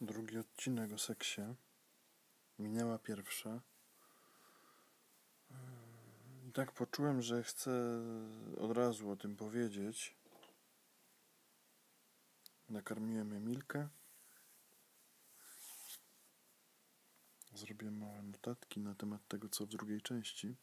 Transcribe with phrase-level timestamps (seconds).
[0.00, 1.54] drugi odcinek o seksie.
[2.58, 3.60] Minęła pierwsza.
[6.48, 7.70] I tak poczułem, że chcę
[8.58, 10.16] od razu o tym powiedzieć.
[12.68, 13.88] Nakarmiłem Emilkę.
[17.54, 20.56] Zrobiłem małe notatki na temat tego, co w drugiej części.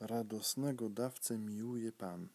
[0.00, 2.28] Radosnego dawcę miłuje Pan.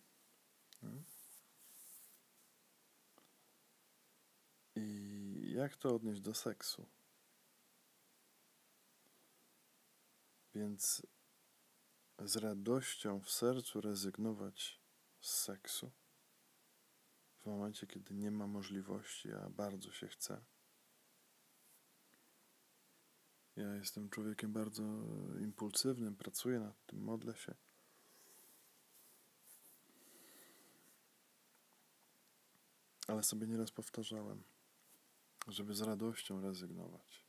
[4.79, 6.85] I jak to odnieść do seksu?
[10.55, 11.07] Więc
[12.19, 14.79] z radością w sercu rezygnować
[15.21, 15.91] z seksu
[17.39, 20.41] w momencie, kiedy nie ma możliwości, a bardzo się chce.
[23.55, 24.83] Ja jestem człowiekiem bardzo
[25.39, 27.55] impulsywnym, pracuję nad tym, modlę się.
[33.07, 34.43] Ale sobie nieraz powtarzałem,
[35.47, 37.25] żeby z radością rezygnować.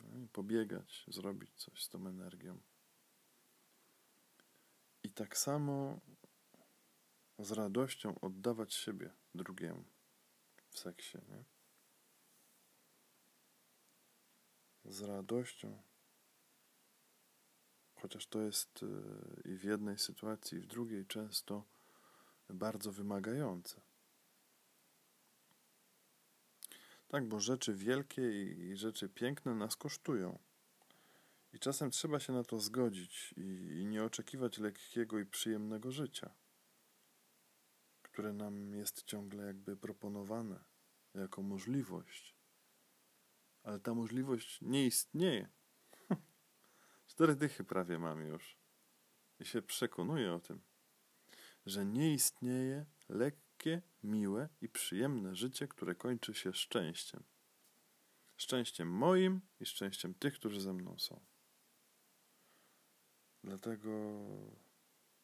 [0.00, 2.60] No i pobiegać, zrobić coś z tą energią.
[5.02, 6.00] I tak samo
[7.38, 9.84] z radością oddawać siebie drugiemu
[10.70, 11.44] w seksie, nie?
[14.84, 15.82] Z radością,
[17.94, 18.86] chociaż to jest y,
[19.44, 21.64] i w jednej sytuacji, i w drugiej często
[22.48, 23.80] bardzo wymagające.
[27.10, 30.38] Tak, bo rzeczy wielkie i rzeczy piękne nas kosztują.
[31.52, 33.40] I czasem trzeba się na to zgodzić i,
[33.80, 36.34] i nie oczekiwać lekkiego i przyjemnego życia,
[38.02, 40.64] które nam jest ciągle jakby proponowane
[41.14, 42.36] jako możliwość.
[43.62, 45.48] Ale ta możliwość nie istnieje.
[47.06, 48.58] Cztery dychy prawie mam już.
[49.40, 50.60] I się przekonuję o tym,
[51.66, 52.86] że nie istnieje
[54.04, 57.22] miłe i przyjemne życie, które kończy się szczęściem.
[58.36, 61.20] Szczęściem moim i szczęściem tych, którzy ze mną są.
[63.44, 63.90] Dlatego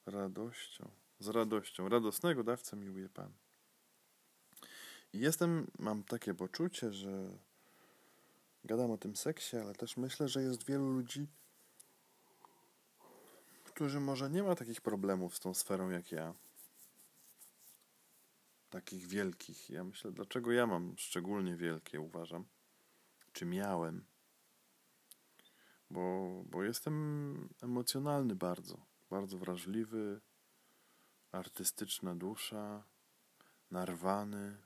[0.07, 3.33] radością, z radością, radosnego dawcę miłuje Pan.
[5.13, 7.39] I jestem, mam takie poczucie, że
[8.65, 11.27] gadam o tym seksie, ale też myślę, że jest wielu ludzi,
[13.65, 16.35] którzy może nie ma takich problemów z tą sferą jak ja
[18.71, 19.71] takich wielkich.
[19.71, 22.45] Ja myślę, dlaczego ja mam szczególnie wielkie, uważam,
[23.33, 24.07] czy miałem.
[25.91, 30.21] Bo, bo jestem emocjonalny bardzo, bardzo wrażliwy,
[31.33, 32.85] artystyczna dusza,
[33.71, 34.63] narwany,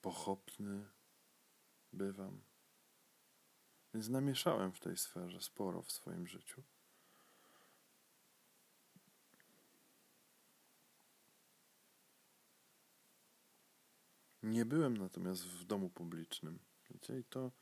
[0.00, 0.88] pochopny
[1.92, 2.42] bywam.
[3.94, 6.62] Więc namieszałem w tej sferze sporo w swoim życiu.
[14.42, 16.58] Nie byłem natomiast w domu publicznym.
[16.90, 17.18] Wiecie?
[17.18, 17.52] I, to,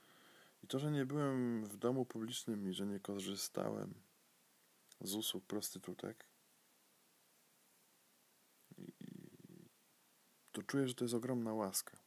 [0.62, 3.94] I to, że nie byłem w domu publicznym i że nie korzystałem
[5.00, 6.26] z usług prostytutek,
[10.52, 11.98] to czuję, że to jest ogromna łaska.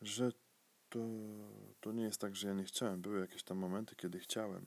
[0.00, 0.32] Że
[0.88, 0.98] to,
[1.80, 3.02] to nie jest tak, że ja nie chciałem.
[3.02, 4.66] Były jakieś tam momenty, kiedy chciałem.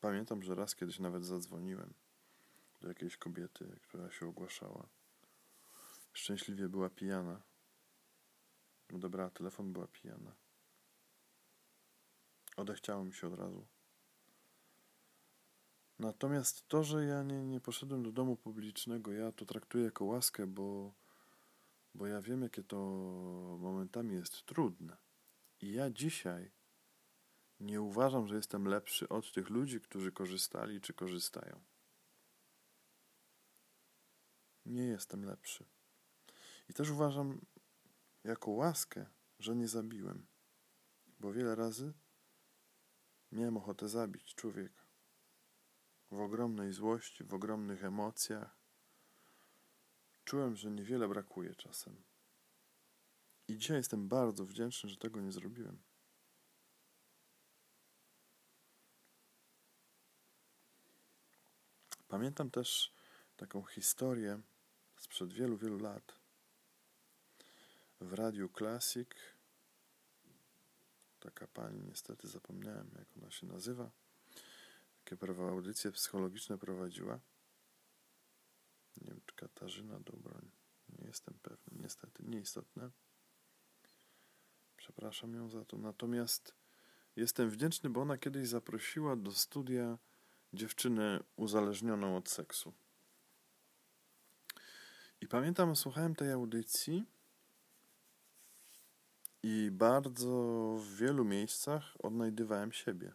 [0.00, 1.94] Pamiętam, że raz kiedyś nawet zadzwoniłem
[2.80, 4.97] do jakiejś kobiety, która się ogłaszała
[6.18, 7.42] Szczęśliwie była pijana.
[8.94, 10.34] Odebrała telefon, była pijana.
[12.56, 13.66] Odechciało mi się od razu.
[15.98, 20.46] Natomiast to, że ja nie, nie poszedłem do domu publicznego, ja to traktuję jako łaskę,
[20.46, 20.94] bo,
[21.94, 22.76] bo ja wiem, jakie to
[23.60, 24.96] momentami jest trudne.
[25.60, 26.50] I ja dzisiaj
[27.60, 31.60] nie uważam, że jestem lepszy od tych ludzi, którzy korzystali czy korzystają.
[34.66, 35.77] Nie jestem lepszy.
[36.68, 37.40] I też uważam
[38.24, 39.06] jako łaskę,
[39.38, 40.26] że nie zabiłem,
[41.20, 41.92] bo wiele razy
[43.32, 44.82] miałem ochotę zabić człowieka.
[46.10, 48.58] W ogromnej złości, w ogromnych emocjach.
[50.24, 52.04] Czułem, że niewiele brakuje czasem.
[53.48, 55.82] I dzisiaj jestem bardzo wdzięczny, że tego nie zrobiłem.
[62.08, 62.92] Pamiętam też
[63.36, 64.40] taką historię
[64.96, 66.17] sprzed wielu, wielu lat
[68.00, 69.08] w Radiu Classic.
[71.20, 73.90] Taka pani, niestety zapomniałem, jak ona się nazywa.
[75.04, 77.20] Takie audycje psychologiczne prowadziła.
[78.96, 80.50] Nie wiem, czy Katarzyna Dobroń.
[80.88, 82.90] Nie jestem pewny, niestety, nieistotne.
[84.76, 85.78] Przepraszam ją za to.
[85.78, 86.54] Natomiast
[87.16, 89.98] jestem wdzięczny, bo ona kiedyś zaprosiła do studia
[90.52, 92.74] dziewczynę uzależnioną od seksu.
[95.20, 97.04] I pamiętam, słuchałem tej audycji
[99.42, 100.28] i bardzo
[100.80, 103.14] w wielu miejscach odnajdywałem siebie.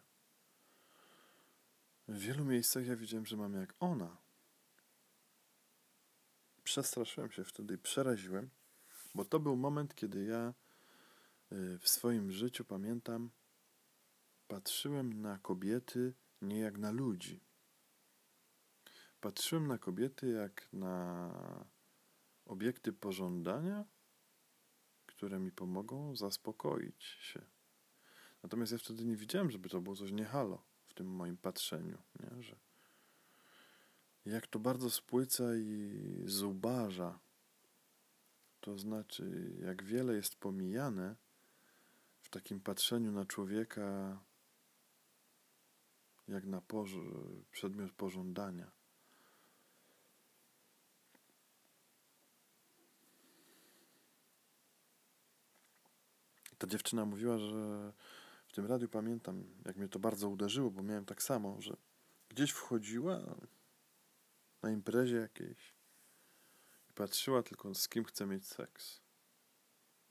[2.08, 4.16] W wielu miejscach ja widziałem, że mam jak ona.
[6.64, 8.50] Przestraszyłem się wtedy i przeraziłem,
[9.14, 10.54] bo to był moment, kiedy ja
[11.52, 13.30] y, w swoim życiu pamiętam,
[14.48, 17.40] patrzyłem na kobiety nie jak na ludzi.
[19.20, 21.30] Patrzyłem na kobiety jak na
[22.46, 23.84] obiekty pożądania,
[25.24, 27.42] które mi pomogą zaspokoić się.
[28.42, 32.42] Natomiast ja wtedy nie widziałem, żeby to było coś niehalo w tym moim patrzeniu, nie?
[32.42, 32.56] że
[34.26, 37.18] jak to bardzo spłyca i zubaża,
[38.60, 41.16] to znaczy jak wiele jest pomijane
[42.20, 44.18] w takim patrzeniu na człowieka
[46.28, 46.62] jak na
[47.50, 48.70] przedmiot pożądania.
[56.64, 57.92] Ta dziewczyna mówiła, że
[58.46, 61.76] w tym radiu pamiętam, jak mnie to bardzo uderzyło, bo miałem tak samo, że
[62.28, 63.36] gdzieś wchodziła
[64.62, 65.74] na imprezie jakiejś
[66.90, 69.00] i patrzyła tylko z kim chce mieć seks.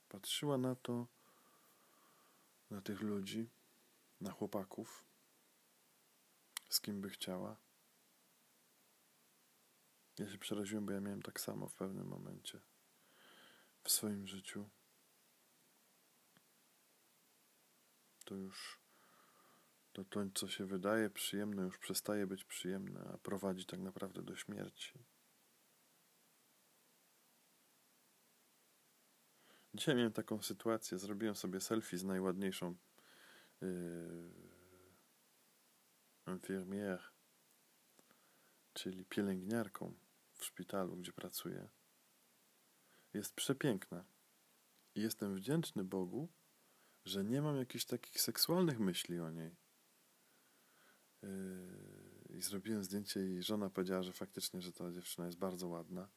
[0.08, 1.06] Patrzyła na to,
[2.70, 3.50] na tych ludzi,
[4.20, 5.04] na chłopaków,
[6.68, 7.56] z kim by chciała.
[10.18, 12.60] Ja się przeraziłem, bo ja miałem tak samo w pewnym momencie
[13.84, 14.68] w swoim życiu.
[18.24, 18.80] To już
[19.92, 24.36] to, to, co się wydaje przyjemne, już przestaje być przyjemne, a prowadzi tak naprawdę do
[24.36, 25.04] śmierci.
[29.74, 32.76] Dzisiaj miałem taką sytuację, zrobiłem sobie selfie z najładniejszą
[33.60, 34.44] yy,
[36.26, 37.02] infirmière,
[38.72, 39.94] czyli pielęgniarką
[40.34, 41.68] w szpitalu, gdzie pracuję,
[43.14, 44.04] jest przepiękna.
[44.94, 46.28] Jestem wdzięczny Bogu,
[47.04, 49.56] że nie mam jakichś takich seksualnych myśli o niej.
[51.22, 51.28] Yy,
[52.38, 56.08] I zrobiłem zdjęcie i żona powiedziała, że faktycznie, że ta dziewczyna jest bardzo ładna.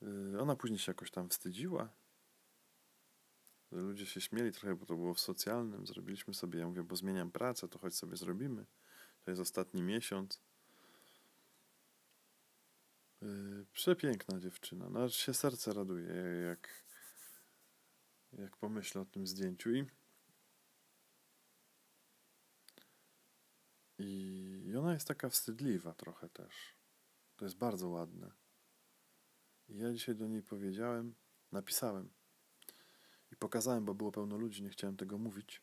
[0.00, 2.00] Yy, ona później się jakoś tam wstydziła,
[3.72, 5.86] Ludzie się śmieli trochę, bo to było w socjalnym.
[5.86, 8.66] Zrobiliśmy sobie, ja mówię, bo zmieniam pracę, to choć sobie zrobimy.
[9.24, 10.40] To jest ostatni miesiąc.
[13.22, 14.88] Yy, przepiękna dziewczyna.
[14.90, 16.12] No, aż się serce raduje,
[16.46, 16.84] jak,
[18.32, 19.70] jak pomyślę o tym zdjęciu.
[23.98, 26.76] I, I ona jest taka wstydliwa trochę też.
[27.36, 28.32] To jest bardzo ładne.
[29.68, 31.14] I ja dzisiaj do niej powiedziałem,
[31.52, 32.10] napisałem
[33.32, 35.62] i pokazałem, bo było pełno ludzi, nie chciałem tego mówić.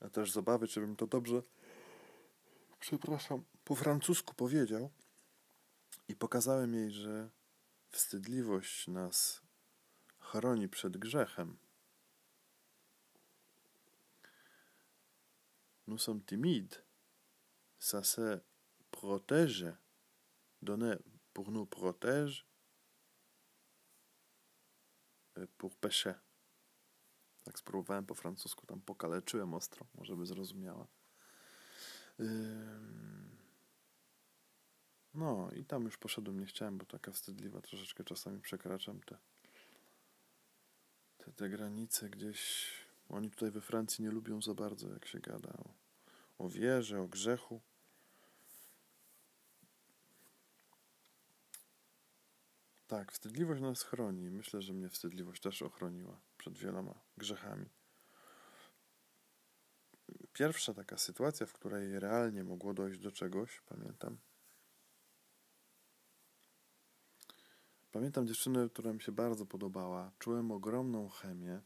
[0.00, 0.66] A też z obawy,
[0.96, 1.42] to dobrze,
[2.80, 4.90] przepraszam, po francusku powiedział.
[6.08, 7.30] I pokazałem jej, że
[7.90, 9.42] wstydliwość nas
[10.20, 11.58] chroni przed grzechem.
[15.88, 16.84] Nous sommes timides.
[17.78, 18.40] Ça se
[18.90, 19.66] protège.
[20.60, 20.96] Donner
[21.32, 22.46] pour nous protège
[25.58, 26.14] pour pécher.
[27.44, 30.86] Tak spróbowałem po francusku, tam pokaleczyłem ostro, może by zrozumiała.
[35.14, 39.18] No i tam już poszedłem, nie chciałem, bo taka wstydliwa troszeczkę czasami przekraczam te,
[41.18, 42.87] te, te granice gdzieś.
[43.08, 45.74] Oni tutaj we Francji nie lubią za bardzo, jak się gada o,
[46.38, 47.60] o wierze, o grzechu.
[52.86, 54.30] Tak, wstydliwość nas chroni.
[54.30, 57.66] Myślę, że mnie wstydliwość też ochroniła przed wieloma grzechami.
[60.32, 64.18] Pierwsza taka sytuacja, w której realnie mogło dojść do czegoś, pamiętam.
[67.92, 70.12] Pamiętam dziewczynę, która mi się bardzo podobała.
[70.18, 71.60] Czułem ogromną chemię.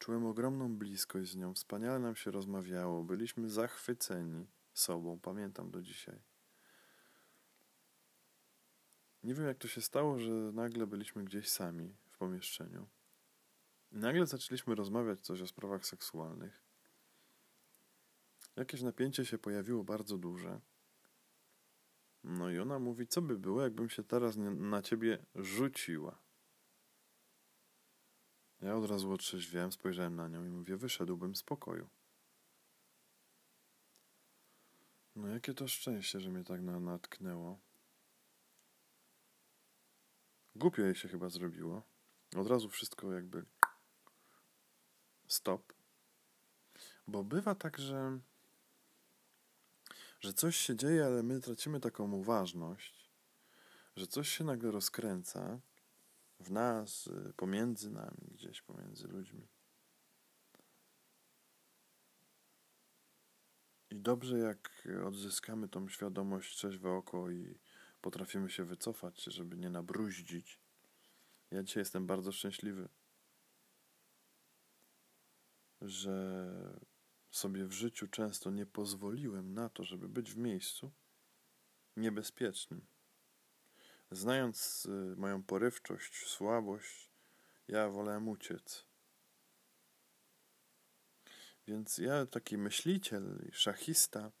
[0.00, 1.54] Czułem ogromną bliskość z nią.
[1.54, 3.04] Wspaniale nam się rozmawiało.
[3.04, 5.20] Byliśmy zachwyceni sobą.
[5.20, 6.20] Pamiętam do dzisiaj.
[9.22, 12.88] Nie wiem, jak to się stało, że nagle byliśmy gdzieś sami w pomieszczeniu.
[13.92, 16.62] I nagle zaczęliśmy rozmawiać coś o sprawach seksualnych.
[18.56, 20.60] Jakieś napięcie się pojawiło bardzo duże.
[22.24, 26.18] No i ona mówi, co by było, jakbym się teraz na ciebie rzuciła.
[28.62, 31.88] Ja od razu otrzeźwiałem, spojrzałem na nią i mówię, wyszedłbym z pokoju.
[35.16, 37.58] No jakie to szczęście, że mnie tak na natknęło.
[40.54, 41.82] Głupio jej się chyba zrobiło.
[42.36, 43.44] Od razu wszystko jakby
[45.28, 45.72] stop.
[47.06, 48.20] Bo bywa tak, że,
[50.20, 53.10] że coś się dzieje, ale my tracimy taką uważność,
[53.96, 55.60] że coś się nagle rozkręca
[56.40, 59.48] w nas, y, pomiędzy nami, gdzieś pomiędzy ludźmi.
[63.90, 67.58] I dobrze, jak odzyskamy tą świadomość trzeźwe oko i
[68.00, 70.60] potrafimy się wycofać, żeby nie nabruździć.
[71.50, 72.88] Ja dzisiaj jestem bardzo szczęśliwy,
[75.80, 76.80] że
[77.30, 80.92] sobie w życiu często nie pozwoliłem na to, żeby być w miejscu
[81.96, 82.86] niebezpiecznym.
[84.10, 87.10] Znając y, moją porywczość, słabość,
[87.68, 88.86] ja wolałem uciec.
[91.66, 94.32] Więc ja, taki myśliciel szachista,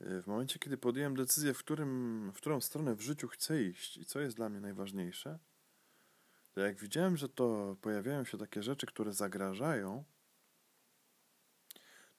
[0.00, 3.96] y, w momencie, kiedy podjąłem decyzję, w, którym, w którą stronę w życiu chcę iść
[3.96, 5.38] i co jest dla mnie najważniejsze,
[6.52, 10.04] to jak widziałem, że to pojawiają się takie rzeczy, które zagrażają,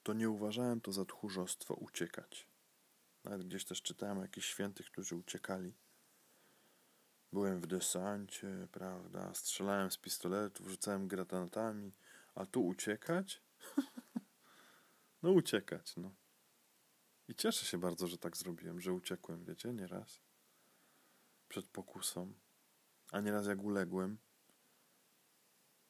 [0.02, 2.48] to nie uważałem to za tchórzostwo uciekać.
[3.24, 5.74] Nawet gdzieś też czytałem o jakichś świętych, którzy uciekali.
[7.34, 11.92] Byłem w desancie, prawda, strzelałem z pistoletów, rzucałem granatami,
[12.34, 13.42] a tu uciekać?
[15.22, 16.14] no uciekać, no.
[17.28, 20.20] I cieszę się bardzo, że tak zrobiłem, że uciekłem, wiecie, nieraz.
[21.48, 22.34] Przed pokusą.
[23.12, 24.18] A nieraz jak uległem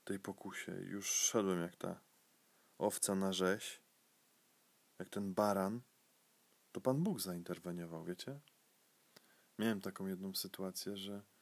[0.04, 2.00] tej pokusie, już szedłem jak ta
[2.78, 3.82] owca na rzeź,
[4.98, 5.80] jak ten baran,
[6.72, 8.40] to Pan Bóg zainterweniował, wiecie?
[9.58, 11.33] Miałem taką jedną sytuację, że,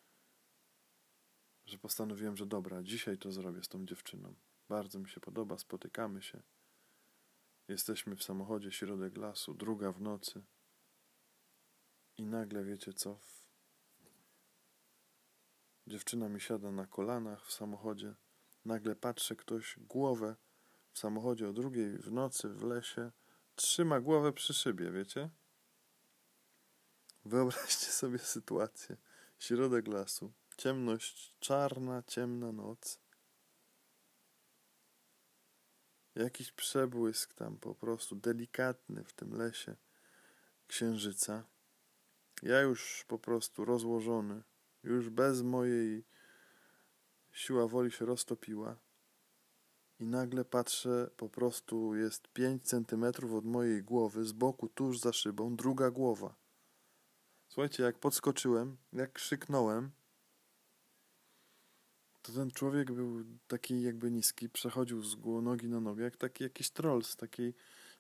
[1.66, 4.34] że postanowiłem, że dobra, dzisiaj to zrobię z tą dziewczyną.
[4.68, 6.42] Bardzo mi się podoba, spotykamy się.
[7.68, 10.42] Jesteśmy w samochodzie, środek lasu, druga w nocy.
[12.18, 13.18] I nagle wiecie co?
[15.86, 18.14] Dziewczyna mi siada na kolanach w samochodzie.
[18.64, 20.36] Nagle patrzę, ktoś głowę
[20.92, 23.10] w samochodzie o drugiej w nocy w lesie
[23.54, 25.30] trzyma głowę przy szybie, wiecie?
[27.24, 28.96] Wyobraźcie sobie sytuację.
[29.38, 33.00] Środek lasu, ciemność, czarna, ciemna noc.
[36.14, 39.76] Jakiś przebłysk tam po prostu, delikatny w tym lesie
[40.66, 41.44] księżyca.
[42.42, 44.42] Ja już po prostu rozłożony,
[44.82, 46.04] już bez mojej
[47.32, 48.76] siła woli się roztopiła.
[50.00, 55.12] I nagle patrzę, po prostu jest 5 centymetrów od mojej głowy, z boku, tuż za
[55.12, 56.34] szybą, druga głowa.
[57.48, 59.92] Słuchajcie, jak podskoczyłem, jak krzyknąłem,
[62.22, 66.70] to ten człowiek był taki jakby niski, przechodził z nogi na nogę, jak taki jakiś
[66.70, 67.54] troll z takiej,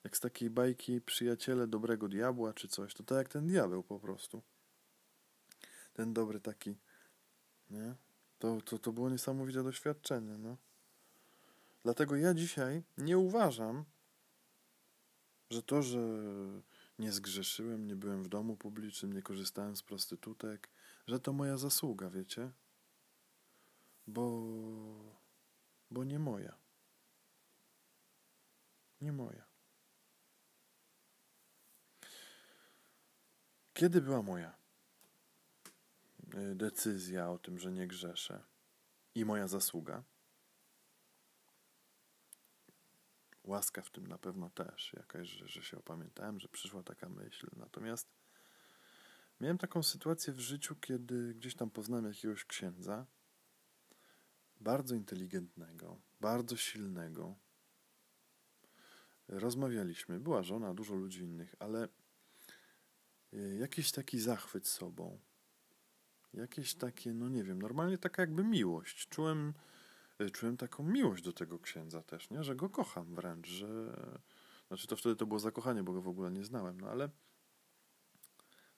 [0.04, 2.94] jak z takiej bajki Przyjaciele Dobrego Diabła czy coś.
[2.94, 4.42] To tak jak ten diabeł po prostu.
[5.92, 6.76] Ten dobry taki,
[7.70, 7.94] nie?
[8.38, 10.56] To, to, to było niesamowite doświadczenie, no.
[11.82, 13.84] Dlatego ja dzisiaj nie uważam,
[15.50, 15.98] że to, że
[16.98, 20.70] nie zgrzeszyłem, nie byłem w domu publicznym, nie korzystałem z prostytutek,
[21.06, 22.50] że to moja zasługa, wiecie?
[24.06, 24.42] Bo,
[25.90, 26.58] bo nie moja.
[29.00, 29.46] Nie moja.
[33.74, 34.56] Kiedy była moja
[36.34, 38.44] y, decyzja o tym, że nie grzeszę
[39.14, 40.04] i moja zasługa?
[43.44, 47.46] łaska w tym na pewno też jakaś, że, że się opamiętałem, że przyszła taka myśl.
[47.56, 48.08] Natomiast
[49.40, 53.06] miałem taką sytuację w życiu, kiedy gdzieś tam poznałem jakiegoś księdza,
[54.62, 57.34] bardzo inteligentnego, bardzo silnego.
[59.28, 61.88] Rozmawialiśmy, była żona, dużo ludzi innych, ale
[63.32, 65.20] e, jakiś taki zachwyt sobą,
[66.34, 69.08] jakieś takie, no nie wiem, normalnie taka jakby miłość.
[69.08, 69.54] Czułem
[70.20, 72.44] Y, czułem taką miłość do tego księdza też, nie?
[72.44, 73.96] że go kocham wręcz, że
[74.68, 77.10] znaczy to wtedy to było zakochanie, bo go w ogóle nie znałem, no ale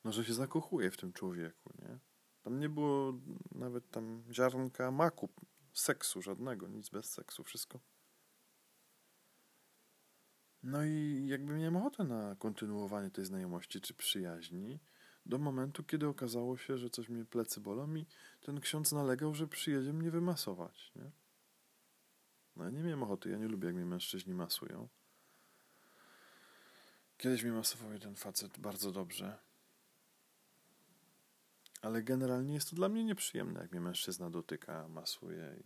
[0.05, 1.99] no, że się zakochuję w tym człowieku, nie?
[2.43, 3.21] Tam nie było
[3.55, 5.29] nawet tam ziarnka maku,
[5.75, 7.81] seksu żadnego, nic bez seksu, wszystko.
[10.63, 14.81] No i jakby miałem ochotę na kontynuowanie tej znajomości czy przyjaźni
[15.27, 18.07] do momentu, kiedy okazało się, że coś mnie plecy bolą i
[18.41, 21.11] ten ksiądz nalegał, że przyjedzie mnie wymasować, nie?
[22.57, 24.89] No ja nie miałem ochoty, ja nie lubię, jak mnie mężczyźni masują.
[27.17, 29.39] Kiedyś mnie masował jeden facet bardzo dobrze.
[31.85, 35.63] Ale generalnie jest to dla mnie nieprzyjemne, jak mnie mężczyzna dotyka, masuje.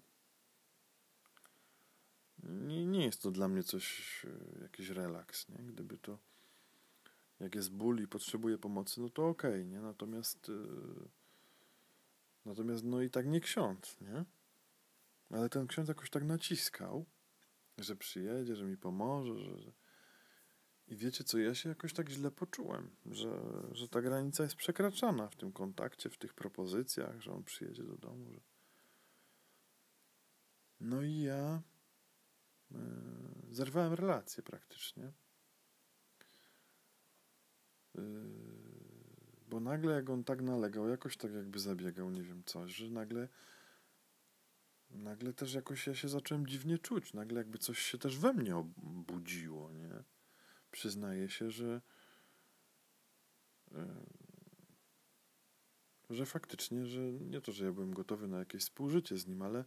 [2.42, 5.58] Nie, nie jest to dla mnie coś, e, jakiś relaks, nie?
[5.58, 6.18] Gdyby to,
[7.40, 9.80] jak jest ból i potrzebuje pomocy, no to okej, okay, nie?
[9.80, 11.08] Natomiast, yy,
[12.44, 14.24] natomiast no i tak nie ksiądz, nie?
[15.30, 17.04] Ale ten ksiądz jakoś tak naciskał,
[17.78, 19.72] że przyjedzie, że mi pomoże, że, że...
[20.88, 23.40] I wiecie co, ja się jakoś tak źle poczułem, że,
[23.72, 27.96] że ta granica jest przekraczana w tym kontakcie, w tych propozycjach, że on przyjedzie do
[27.96, 28.32] domu.
[28.32, 28.40] Że...
[30.80, 31.62] No i ja
[32.70, 32.78] yy,
[33.50, 35.12] zerwałem relację praktycznie.
[37.94, 38.02] Yy,
[39.48, 43.28] bo nagle jak on tak nalegał, jakoś tak jakby zabiegał, nie wiem coś, że nagle
[44.90, 47.12] nagle też jakoś ja się zacząłem dziwnie czuć.
[47.14, 50.04] Nagle jakby coś się też we mnie obudziło, nie?
[50.70, 51.80] Przyznaję się, że
[56.10, 59.64] że faktycznie, że nie to, że ja byłem gotowy na jakieś współżycie z nim, ale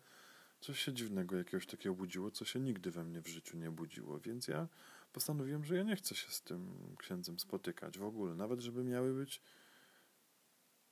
[0.60, 4.20] coś się dziwnego jakiegoś takiego budziło, co się nigdy we mnie w życiu nie budziło,
[4.20, 4.68] więc ja
[5.14, 9.14] postanowiłem, że ja nie chcę się z tym księdzem spotykać w ogóle, nawet żeby miały
[9.14, 9.42] być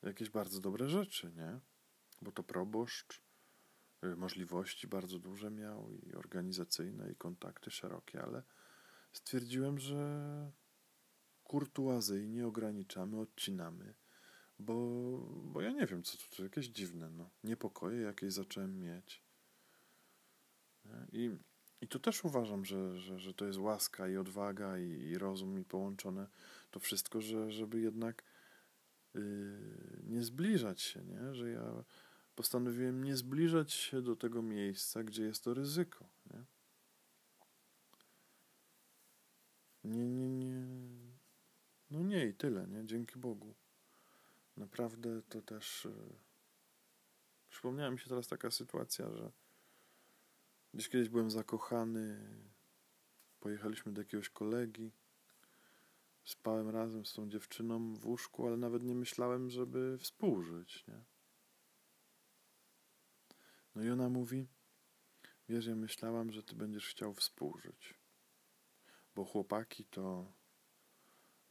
[0.01, 1.59] jakieś bardzo dobre rzeczy, nie?
[2.21, 3.21] Bo to proboszcz,
[4.03, 8.43] y, możliwości bardzo duże miał i organizacyjne i kontakty szerokie, ale
[9.11, 10.51] stwierdziłem, że
[11.43, 13.93] kurtuazyjnie ograniczamy, odcinamy,
[14.59, 14.73] bo,
[15.43, 17.29] bo ja nie wiem, co to, to jakieś dziwne, no.
[17.43, 19.23] Niepokoje jakieś zacząłem mieć.
[21.11, 21.31] I,
[21.81, 25.59] i to też uważam, że, że, że to jest łaska i odwaga i, i rozum
[25.59, 26.27] i połączone
[26.71, 28.23] to wszystko, że, żeby jednak
[29.13, 31.35] yy, nie zbliżać się, nie?
[31.35, 31.83] Że ja
[32.35, 36.45] postanowiłem nie zbliżać się do tego miejsca, gdzie jest to ryzyko, nie?
[39.83, 40.67] Nie, nie, nie.
[41.91, 42.86] No nie i tyle, nie?
[42.86, 43.55] Dzięki Bogu.
[44.57, 45.86] Naprawdę to też.
[45.86, 46.15] Yy...
[47.50, 49.31] Przypomniała mi się teraz taka sytuacja, że
[50.74, 52.19] gdzieś kiedyś byłem zakochany.
[53.39, 54.91] Pojechaliśmy do jakiegoś kolegi.
[56.24, 61.03] Spałem razem z tą dziewczyną w łóżku, ale nawet nie myślałem, żeby współżyć, nie?
[63.75, 64.48] No i ona mówi:
[65.50, 67.99] Wiesz, ja myślałam, że ty będziesz chciał współżyć
[69.19, 70.33] bo chłopaki to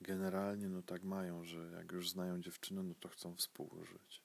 [0.01, 4.23] generalnie no tak mają, że jak już znają dziewczynę, no to chcą współżyć.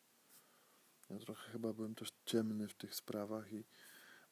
[1.10, 3.66] Ja trochę chyba byłem też ciemny w tych sprawach i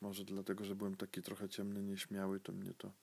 [0.01, 2.93] może dlatego, że byłem taki trochę ciemny, nieśmiały, to mnie to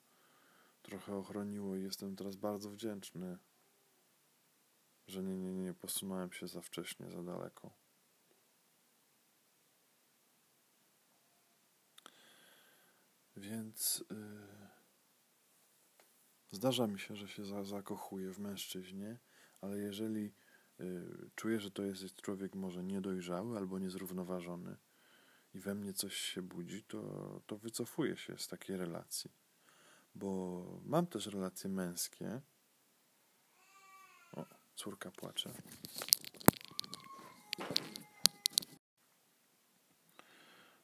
[0.82, 3.38] trochę ochroniło i jestem teraz bardzo wdzięczny,
[5.06, 7.72] że nie, nie, nie posunąłem się za wcześnie, za daleko.
[13.36, 14.04] Więc...
[14.10, 14.57] Yy...
[16.50, 19.18] Zdarza mi się, że się za, zakochuję w mężczyźnie,
[19.60, 20.32] ale jeżeli
[20.80, 24.76] y, czuję, że to jest człowiek może niedojrzały albo niezrównoważony
[25.54, 29.30] i we mnie coś się budzi, to, to wycofuję się z takiej relacji.
[30.14, 32.40] Bo mam też relacje męskie.
[34.32, 35.54] O, córka płacze.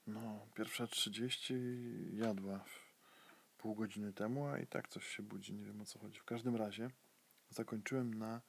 [0.07, 1.55] No, pierwsza trzydzieści
[2.13, 2.65] jadła
[3.65, 6.19] pół godziny temu, a i tak coś się budzi, nie wiem o co chodzi.
[6.19, 6.91] W każdym razie
[7.51, 8.41] zakończyłem na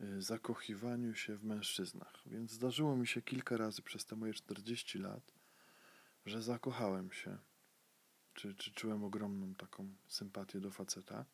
[0.00, 4.98] y, zakochiwaniu się w mężczyznach, więc zdarzyło mi się kilka razy przez te moje 40
[4.98, 5.34] lat,
[6.26, 7.38] że zakochałem się,
[8.34, 11.24] czy, czy czułem ogromną taką sympatię do faceta.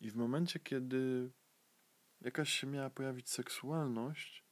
[0.00, 1.30] I w momencie, kiedy
[2.20, 4.44] jakaś się miała pojawić seksualność,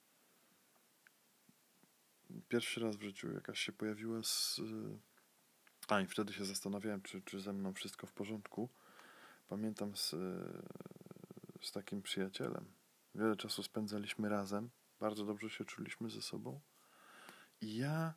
[2.49, 4.61] pierwszy raz w życiu jakaś się pojawiła z
[5.89, 8.69] a i wtedy się zastanawiałem, czy, czy ze mną wszystko w porządku.
[9.49, 10.11] Pamiętam z,
[11.63, 12.65] z takim przyjacielem.
[13.15, 14.71] Wiele czasu spędzaliśmy razem,
[15.01, 16.61] bardzo dobrze się czuliśmy ze sobą.
[17.61, 18.15] I ja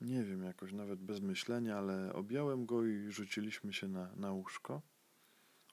[0.00, 4.82] nie wiem, jakoś nawet bez myślenia, ale objąłem go i rzuciliśmy się na, na łóżko.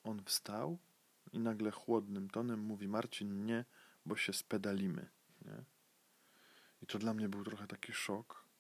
[0.04, 0.80] On wstał
[1.34, 3.66] i nagle chłodnym tonem mówi: Marcin, nie,
[4.06, 5.10] bo się spedalimy.
[5.46, 5.64] Nie?
[6.82, 8.51] I to dla mnie był trochę taki szok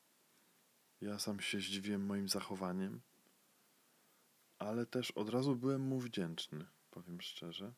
[1.01, 3.01] ja sam się zdziwiłem moim zachowaniem,
[4.59, 7.73] ale też od razu byłem mu wdzięczny, powiem szczerze,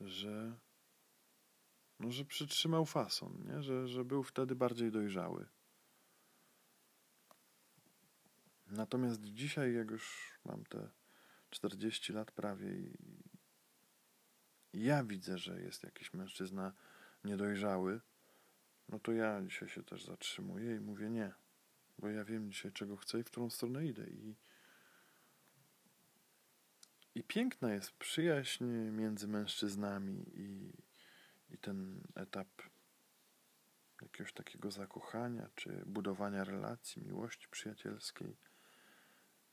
[0.00, 0.58] że,
[2.00, 3.62] no, że przytrzymał fason, nie?
[3.62, 5.46] Że, że był wtedy bardziej dojrzały.
[8.66, 10.90] Natomiast dzisiaj, jak już mam te
[11.50, 12.98] 40 lat prawie i
[14.72, 16.72] ja widzę, że jest jakiś mężczyzna
[17.24, 18.00] niedojrzały,
[18.88, 21.43] no to ja dzisiaj się też zatrzymuję i mówię nie
[21.98, 24.06] bo ja wiem dzisiaj, czego chcę i w którą stronę idę.
[24.06, 24.36] I,
[27.14, 30.72] i piękna jest przyjaźń między mężczyznami i,
[31.54, 32.48] i ten etap
[34.02, 38.36] jakiegoś takiego zakochania, czy budowania relacji, miłości przyjacielskiej.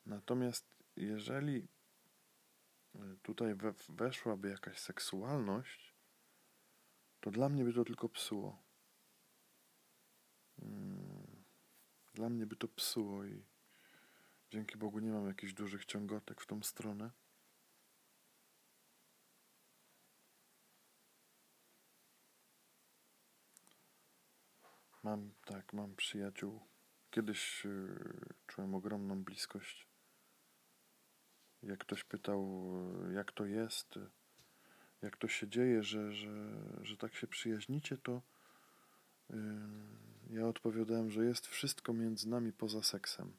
[0.06, 1.68] Natomiast jeżeli
[3.22, 5.96] tutaj we, weszłaby jakaś seksualność,
[7.20, 8.64] to dla mnie by to tylko psuło.
[10.60, 11.11] Hmm
[12.14, 13.44] dla mnie by to psuło i
[14.52, 17.12] dzięki Bogu nie mam jakichś dużych ciągotek w tą stronę.
[25.04, 26.60] Mam, tak, mam przyjaciół.
[27.12, 29.88] Kiedyś yy, czułem ogromną bliskość.
[31.64, 32.72] Jak ktoś pytał,
[33.10, 34.10] y, jak to jest, y,
[35.02, 38.22] jak to się dzieje, że, że, że tak się przyjaźnicie, to
[39.30, 43.38] yy, ja odpowiadałem, że jest wszystko między nami poza seksem.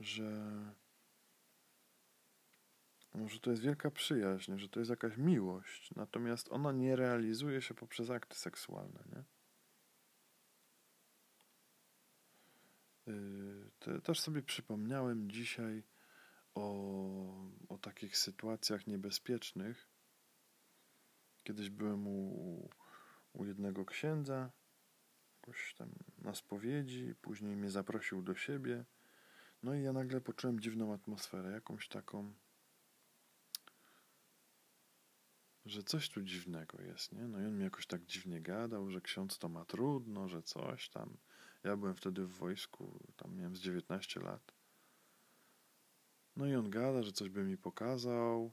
[0.00, 0.30] Że,
[3.14, 7.62] no, że to jest wielka przyjaźń, że to jest jakaś miłość, natomiast ona nie realizuje
[7.62, 9.24] się poprzez akty seksualne, nie?
[13.86, 15.82] Yy, też sobie przypomniałem dzisiaj
[16.54, 19.88] o, o takich sytuacjach niebezpiecznych.
[21.44, 22.68] Kiedyś byłem u,
[23.32, 24.50] u jednego księdza,
[25.50, 28.84] jakoś tam na spowiedzi, później mnie zaprosił do siebie.
[29.62, 32.34] No i ja nagle poczułem dziwną atmosferę, jakąś taką,
[35.64, 37.28] że coś tu dziwnego jest, nie?
[37.28, 40.88] No i on mi jakoś tak dziwnie gadał, że ksiądz to ma trudno, że coś
[40.88, 41.16] tam.
[41.64, 44.52] Ja byłem wtedy w wojsku, tam miałem z 19 lat.
[46.36, 48.52] No i on gada, że coś by mi pokazał.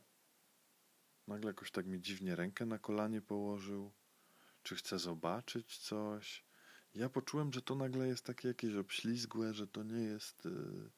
[1.28, 3.94] Nagle jakoś tak mi dziwnie rękę na kolanie położył.
[4.64, 6.47] Czy chce zobaczyć coś?
[6.96, 10.46] Ja poczułem, że to nagle jest takie jakieś obślizgłe, że to nie jest.
[10.46, 10.90] Yy,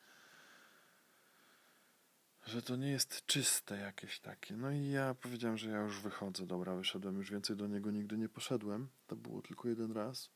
[2.45, 4.57] że to nie jest czyste jakieś takie.
[4.57, 6.45] No i ja powiedziałem, że ja już wychodzę.
[6.45, 8.89] Dobra, wyszedłem, już więcej do niego nigdy nie poszedłem.
[9.07, 10.29] To było tylko jeden raz.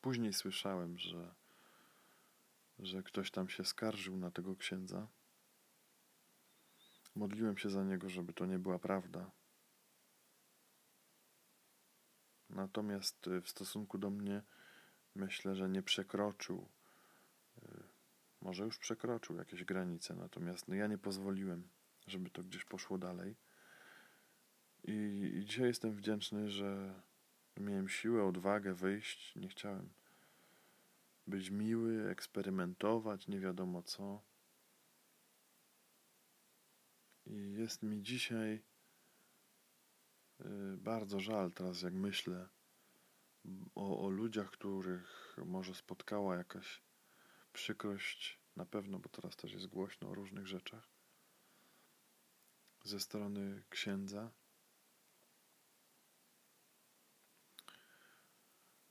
[0.00, 1.34] Później słyszałem, że,
[2.78, 5.08] że ktoś tam się skarżył na tego księdza.
[7.14, 9.30] Modliłem się za niego, żeby to nie była prawda.
[12.50, 14.42] Natomiast y, w stosunku do mnie
[15.14, 16.68] myślę, że nie przekroczył,
[17.62, 17.82] y,
[18.40, 21.68] może już przekroczył jakieś granice, natomiast no ja nie pozwoliłem,
[22.06, 23.36] żeby to gdzieś poszło dalej.
[24.84, 24.92] I,
[25.34, 26.94] i dzisiaj jestem wdzięczny, że
[27.56, 29.36] miałem siłę, odwagę wyjść.
[29.36, 29.88] Nie chciałem
[31.26, 34.22] być miły, eksperymentować, nie wiadomo co.
[37.26, 38.62] I jest mi dzisiaj
[40.76, 42.48] bardzo żal teraz, jak myślę
[43.74, 46.82] o, o ludziach, których może spotkała jakaś
[47.52, 50.88] przykrość, na pewno, bo teraz też jest głośno o różnych rzeczach,
[52.84, 54.30] ze strony księdza,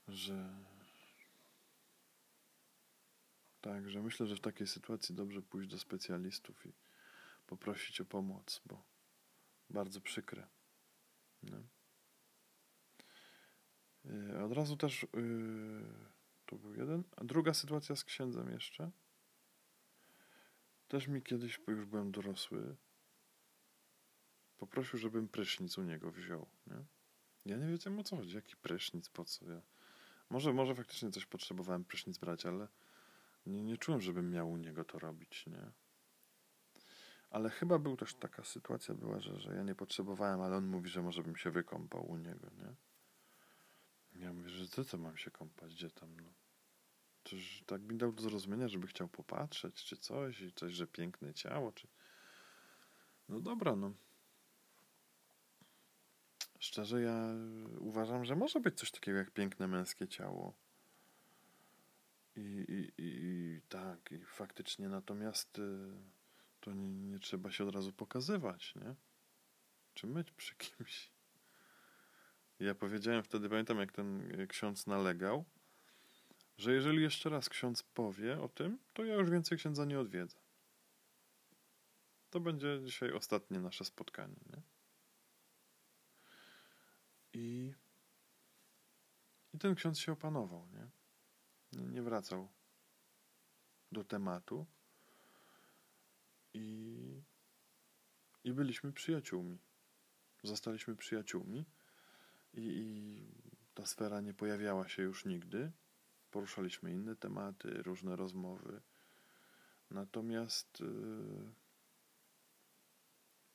[0.08, 0.64] że
[3.60, 6.72] tak, że myślę, że w takiej sytuacji dobrze pójść do specjalistów i
[7.46, 8.84] poprosić o pomoc, bo
[9.70, 10.48] bardzo przykre.
[11.42, 11.62] Nie?
[14.10, 15.84] Y, od razu też yy,
[16.46, 17.04] to był jeden.
[17.16, 18.90] A druga sytuacja z księdzem jeszcze.
[20.88, 22.76] Też mi kiedyś, bo już byłem dorosły,
[24.58, 26.46] poprosił, żebym prysznic u niego wziął.
[26.66, 26.84] Nie?
[27.46, 29.62] Ja nie wiedziałem o co chodzi, jaki prysznic, po co ja.
[30.30, 32.68] Może, może faktycznie coś potrzebowałem prysznic brać, ale
[33.46, 35.72] nie, nie czułem, żebym miał u niego to robić, nie?
[37.30, 40.90] Ale chyba był też taka sytuacja była, że, że ja nie potrzebowałem, ale on mówi,
[40.90, 42.74] że może bym się wykąpał u niego, nie?
[44.22, 46.32] Ja mówię, że co to mam się kąpać, gdzie tam, no.
[47.24, 51.34] Czyż tak mi dał do zrozumienia, żeby chciał popatrzeć, czy coś, i coś, że piękne
[51.34, 51.88] ciało, czy...
[53.28, 53.92] No dobra, no.
[56.58, 57.34] Szczerze, ja
[57.78, 60.54] uważam, że może być coś takiego jak piękne męskie ciało.
[62.36, 65.92] I, i, i, tak, i faktycznie natomiast y,
[66.60, 68.94] to nie, nie trzeba się od razu pokazywać, nie?
[69.94, 71.12] Czy myć przy kimś.
[72.60, 75.44] Ja powiedziałem wtedy, pamiętam jak ten ksiądz nalegał,
[76.58, 80.36] że jeżeli jeszcze raz ksiądz powie o tym, to ja już więcej księdza nie odwiedzę.
[82.30, 84.62] To będzie dzisiaj ostatnie nasze spotkanie, nie?
[87.32, 87.74] I,
[89.52, 90.88] i ten ksiądz się opanował, nie?
[91.72, 92.48] Nie wracał
[93.92, 94.66] do tematu.
[96.54, 97.22] I,
[98.44, 99.58] i byliśmy przyjaciółmi.
[100.42, 101.64] Zostaliśmy przyjaciółmi.
[102.54, 103.26] I, I
[103.74, 105.72] ta sfera nie pojawiała się już nigdy.
[106.30, 108.82] Poruszaliśmy inne tematy, różne rozmowy.
[109.90, 111.52] Natomiast yy,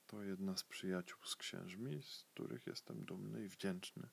[0.08, 4.10] to jedna z przyjaciół z księżmi, z których jestem dumny i wdzięczny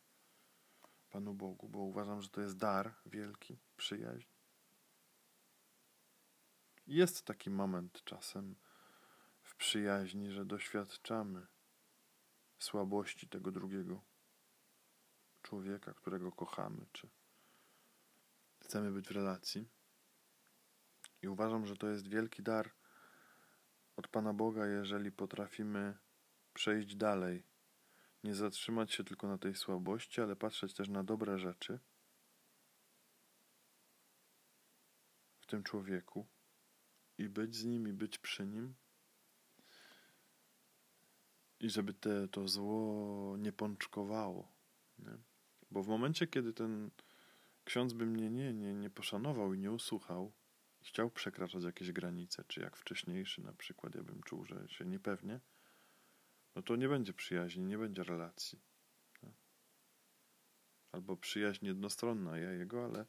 [1.10, 4.28] Panu Bogu, bo uważam, że to jest dar wielki, przyjaźń.
[6.86, 8.56] Jest taki moment czasem
[9.62, 11.46] przyjaźni, że doświadczamy
[12.58, 14.04] słabości tego drugiego
[15.42, 17.08] człowieka, którego kochamy, czy
[18.60, 19.68] chcemy być w relacji.
[21.22, 22.70] I uważam, że to jest wielki dar
[23.96, 25.98] od Pana Boga, jeżeli potrafimy
[26.54, 27.46] przejść dalej
[28.24, 31.80] Nie zatrzymać się tylko na tej słabości, ale patrzeć też na dobre rzeczy
[35.40, 36.28] w tym człowieku
[37.18, 38.81] i być z nim, i być przy nim.
[41.62, 44.52] I żeby te, to zło nie pączkowało.
[44.98, 45.18] Nie?
[45.70, 46.90] Bo w momencie, kiedy ten
[47.64, 50.32] ksiądz by mnie nie, nie, nie poszanował i nie usłuchał,
[50.82, 54.84] i chciał przekraczać jakieś granice, czy jak wcześniejszy na przykład, ja bym czuł, że się
[54.84, 55.40] niepewnie,
[56.54, 58.60] no to nie będzie przyjaźni, nie będzie relacji.
[59.20, 59.30] Tak?
[60.92, 63.06] Albo przyjaźń jednostronna, ja jego, ale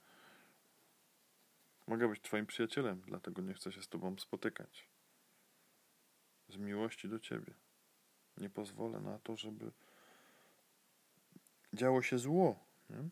[1.87, 4.89] mogę być twoim przyjacielem, dlatego nie chcę się z tobą spotykać.
[6.49, 7.62] Z miłości do ciebie.
[8.37, 9.71] Nie pozwolę na to, żeby
[11.73, 12.59] działo się zło.
[12.89, 13.09] Nie?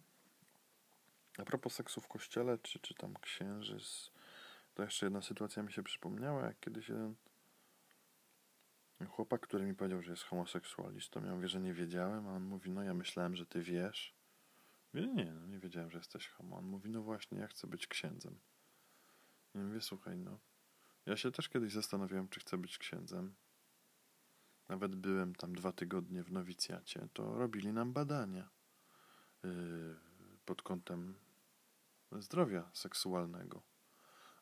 [1.37, 3.77] A propos seksu w kościele, czy, czy tam księży,
[4.73, 7.15] to jeszcze jedna sytuacja mi się przypomniała, jak kiedyś jeden
[9.07, 12.71] chłopak, który mi powiedział, że jest homoseksualistą, ja mówię, że nie wiedziałem, a on mówi,
[12.71, 14.15] no ja myślałem, że ty wiesz.
[14.93, 16.57] Mówię, nie, no nie wiedziałem, że jesteś homo.
[16.57, 18.39] On mówi, no właśnie, ja chcę być księdzem.
[19.55, 20.39] I mówię, słuchaj, no,
[21.05, 23.33] ja się też kiedyś zastanawiałem, czy chcę być księdzem.
[24.71, 28.49] Nawet byłem tam dwa tygodnie w nowicjacie, to robili nam badania
[29.43, 29.95] yy,
[30.45, 31.15] pod kątem
[32.11, 33.61] zdrowia seksualnego.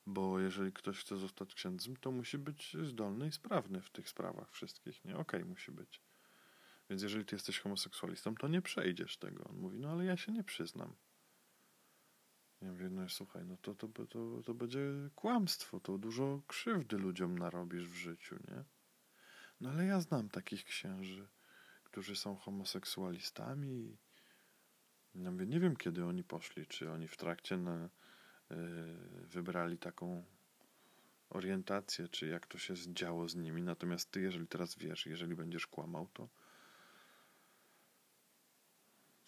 [0.05, 4.51] Bo jeżeli ktoś chce zostać księdzem, to musi być zdolny i sprawny w tych sprawach
[4.51, 5.17] wszystkich, nie?
[5.17, 6.01] Okej, okay, musi być.
[6.89, 9.43] Więc jeżeli ty jesteś homoseksualistą, to nie przejdziesz tego.
[9.49, 10.95] On mówi, no ale ja się nie przyznam.
[12.61, 17.37] Ja mówię, no słuchaj, no to, to, to, to będzie kłamstwo, to dużo krzywdy ludziom
[17.37, 18.78] narobisz w życiu, nie?
[19.61, 21.27] No ale ja znam takich księży,
[21.83, 23.97] którzy są homoseksualistami.
[25.15, 27.89] Ja mówię, nie wiem kiedy oni poszli, czy oni w trakcie na,
[28.49, 28.57] yy,
[29.27, 30.23] wybrali taką
[31.29, 33.61] orientację, czy jak to się działo z nimi.
[33.61, 36.29] Natomiast ty, jeżeli teraz wiesz, jeżeli będziesz kłamał, to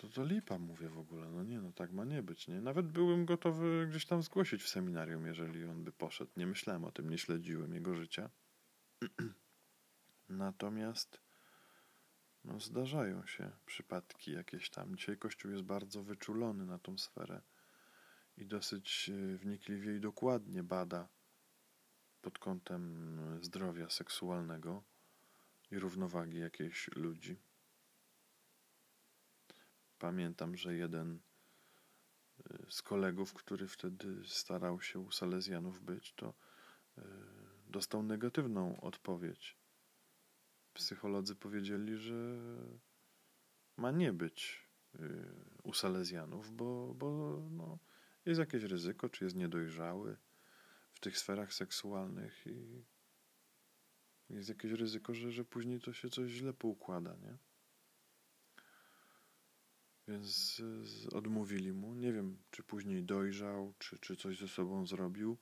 [0.02, 1.32] to to lipa, mówię w ogóle.
[1.32, 2.62] No nie, no tak ma nie być, nie?
[2.62, 6.32] Nawet byłem gotowy gdzieś tam zgłosić w seminarium, jeżeli on by poszedł.
[6.38, 8.30] Nie myślałem o tym, nie śledziłem jego życia.
[10.32, 11.22] Natomiast
[12.44, 14.96] no, zdarzają się przypadki jakieś tam.
[14.96, 17.42] Dzisiaj Kościół jest bardzo wyczulony na tą sferę
[18.38, 21.08] i dosyć e, wnikliwie i dokładnie bada
[22.22, 24.84] pod kątem zdrowia seksualnego
[25.72, 27.40] i równowagi jakiejś ludzi.
[30.00, 31.20] Pamiętam, że jeden
[32.50, 36.34] e, z kolegów, który wtedy starał się u Salezjanów być, to
[36.98, 37.02] e,
[37.68, 39.61] dostał negatywną odpowiedź
[40.74, 42.38] psycholodzy powiedzieli, że
[43.78, 45.26] ma nie być y,
[45.64, 47.80] u Salezjanów, bo, bo no,
[48.26, 50.18] jest jakieś ryzyko, czy jest niedojrzały
[50.94, 52.84] w tych sferach seksualnych i
[54.30, 57.38] jest jakieś ryzyko, że, że później to się coś źle poukłada, nie?
[60.08, 60.62] Więc
[61.14, 61.94] odmówili mu.
[61.94, 65.38] Nie wiem, czy później dojrzał, czy, czy coś ze sobą zrobił.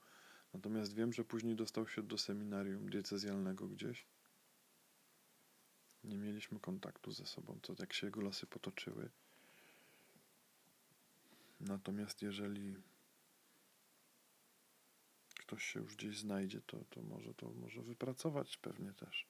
[0.54, 4.08] Natomiast wiem, że później dostał się do seminarium diecezjalnego gdzieś
[6.04, 9.10] nie mieliśmy kontaktu ze sobą, co jak się jego losy potoczyły.
[11.60, 12.76] Natomiast jeżeli
[15.40, 19.26] ktoś się już gdzieś znajdzie, to, to może to może wypracować pewnie też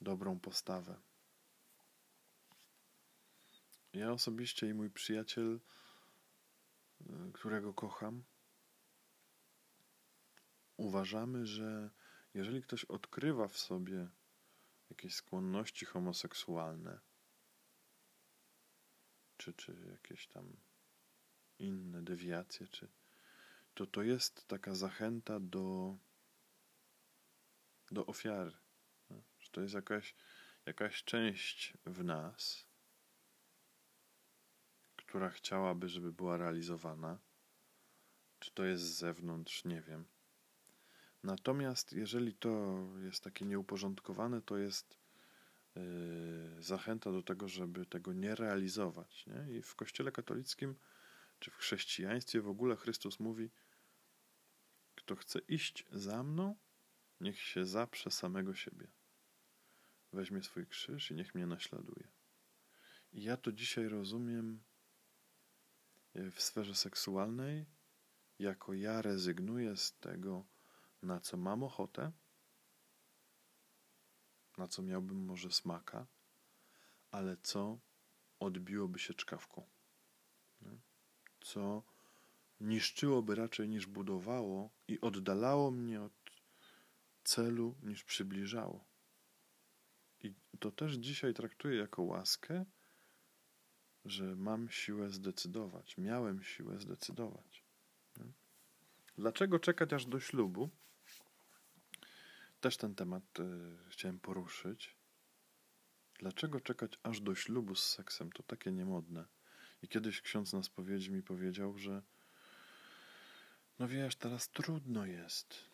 [0.00, 0.96] dobrą postawę.
[3.92, 5.60] Ja osobiście i mój przyjaciel,
[7.00, 8.24] y, którego kocham,
[10.76, 11.90] uważamy, że
[12.34, 14.08] jeżeli ktoś odkrywa w sobie
[14.90, 17.00] jakieś skłonności homoseksualne,
[19.36, 20.56] czy, czy jakieś tam
[21.58, 22.88] inne dewiacje, czy
[23.74, 25.98] to to jest taka zachęta do,
[27.90, 28.56] do ofiary.
[29.10, 29.22] No?
[29.38, 30.14] Że to jest jakaś,
[30.66, 32.68] jakaś część w nas,
[34.96, 37.18] która chciałaby, żeby była realizowana.
[38.38, 40.08] Czy to jest z zewnątrz, nie wiem.
[41.22, 44.98] Natomiast jeżeli to jest takie nieuporządkowane, to jest
[45.74, 45.82] yy,
[46.62, 49.26] zachęta do tego, żeby tego nie realizować.
[49.26, 49.58] Nie?
[49.58, 50.74] I w Kościele katolickim,
[51.38, 53.50] czy w chrześcijaństwie w ogóle Chrystus mówi,
[54.94, 56.56] kto chce iść za mną,
[57.20, 58.88] niech się zaprze samego siebie.
[60.12, 62.08] Weźmie swój krzyż i niech mnie naśladuje.
[63.12, 64.62] I ja to dzisiaj rozumiem
[66.14, 67.66] yy, w sferze seksualnej,
[68.38, 70.46] jako ja rezygnuję z tego,
[71.02, 72.12] na co mam ochotę,
[74.58, 76.06] na co miałbym może smaka,
[77.10, 77.78] ale co
[78.38, 79.66] odbiłoby się czkawką.
[81.40, 81.82] Co
[82.60, 86.12] niszczyłoby raczej niż budowało i oddalało mnie od
[87.24, 88.84] celu niż przybliżało.
[90.20, 92.64] I to też dzisiaj traktuję jako łaskę,
[94.04, 97.64] że mam siłę zdecydować, miałem siłę zdecydować.
[99.18, 100.70] Dlaczego czekać aż do ślubu?
[102.60, 104.96] Też ten temat y, chciałem poruszyć.
[106.18, 108.32] Dlaczego czekać aż do ślubu z seksem?
[108.32, 109.26] To takie niemodne.
[109.82, 112.02] I kiedyś ksiądz na spowiedzi mi powiedział, że
[113.78, 115.64] no wiesz, teraz trudno jest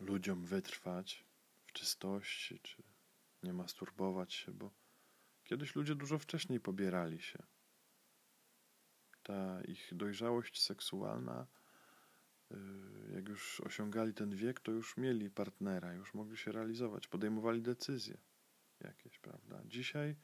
[0.00, 1.24] ludziom wytrwać
[1.66, 2.82] w czystości, czy
[3.42, 4.70] nie masturbować się, bo
[5.44, 7.42] kiedyś ludzie dużo wcześniej pobierali się.
[9.22, 11.46] Ta ich dojrzałość seksualna,
[13.14, 18.18] jak już osiągali ten wiek, to już mieli partnera, już mogli się realizować, podejmowali decyzje
[18.80, 19.62] jakieś, prawda?
[19.64, 20.16] Dzisiaj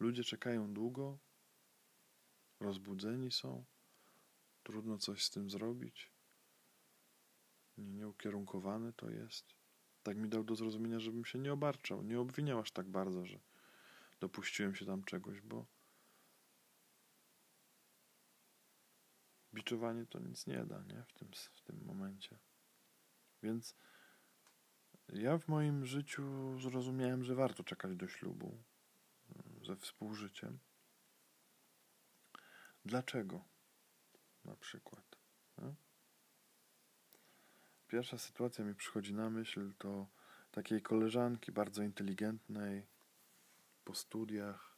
[0.00, 1.18] ludzie czekają długo,
[2.60, 3.64] rozbudzeni są,
[4.62, 6.12] trudno coś z tym zrobić,
[7.78, 9.54] nieukierunkowane to jest.
[10.02, 13.40] Tak mi dał do zrozumienia, żebym się nie obarczał, nie obwiniał aż tak bardzo, że
[14.20, 15.66] dopuściłem się tam czegoś, bo
[19.54, 21.04] biczowanie to nic nie da, nie?
[21.08, 22.38] W tym, w tym momencie.
[23.42, 23.76] Więc
[25.08, 28.62] ja w moim życiu zrozumiałem, że warto czekać do ślubu
[29.28, 30.58] mm, ze współżyciem.
[32.84, 33.44] Dlaczego?
[34.44, 35.16] Na przykład.
[35.58, 35.74] No?
[37.88, 40.06] Pierwsza sytuacja mi przychodzi na myśl to
[40.50, 42.86] takiej koleżanki bardzo inteligentnej
[43.84, 44.76] po studiach,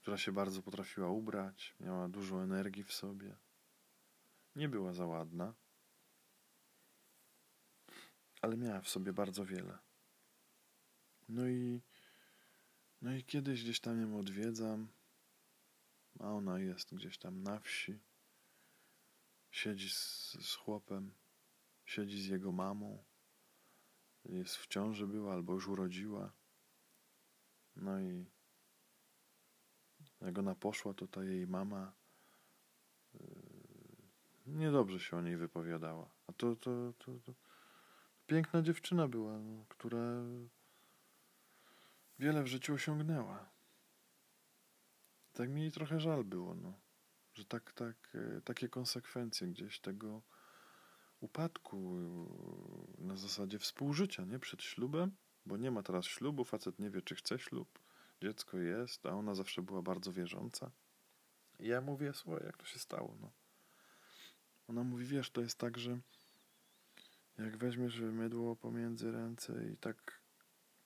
[0.00, 3.36] która się bardzo potrafiła ubrać, miała dużo energii w sobie.
[4.56, 5.54] Nie była za ładna,
[8.42, 9.78] ale miała w sobie bardzo wiele.
[11.28, 11.82] No i,
[13.02, 14.92] no i kiedyś gdzieś tam ją odwiedzam,
[16.18, 18.00] a ona jest gdzieś tam na wsi,
[19.50, 21.14] siedzi z, z chłopem,
[21.84, 23.04] siedzi z jego mamą,
[24.24, 26.32] jest w ciąży była albo już urodziła.
[27.76, 28.26] No i
[30.20, 31.99] jak ona poszła, to ta jej mama
[34.50, 36.10] niedobrze się o niej wypowiadała.
[36.26, 37.32] A to, to, to, to
[38.26, 40.22] piękna dziewczyna była, no, która
[42.18, 43.50] wiele w życiu osiągnęła.
[45.32, 46.72] Tak mi trochę żal było, no,
[47.34, 50.22] że tak, tak, e, takie konsekwencje gdzieś tego
[51.20, 51.96] upadku
[52.98, 54.38] e, na zasadzie współżycia, nie?
[54.38, 57.78] Przed ślubem, bo nie ma teraz ślubu, facet nie wie, czy chce ślub,
[58.22, 60.70] dziecko jest, a ona zawsze była bardzo wierząca.
[61.60, 63.30] I ja mówię, słuchaj, jak to się stało, no.
[64.70, 65.98] Ona mówi, wiesz, to jest tak, że
[67.38, 70.20] jak weźmiesz mydło pomiędzy ręce i tak,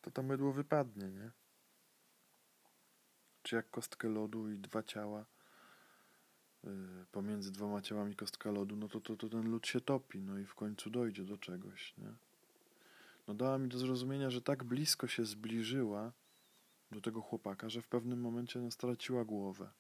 [0.01, 1.31] to to mydło wypadnie, nie?
[3.43, 5.27] Czy jak kostkę lodu i dwa ciała
[6.65, 6.71] yy,
[7.13, 10.45] pomiędzy dwoma ciałami kostka lodu, no to, to, to ten lód się topi, no i
[10.45, 12.15] w końcu dojdzie do czegoś, nie?
[13.29, 16.13] No dała mi do zrozumienia, że tak blisko się zbliżyła
[16.91, 19.71] do tego chłopaka, że w pewnym momencie no, straciła głowę.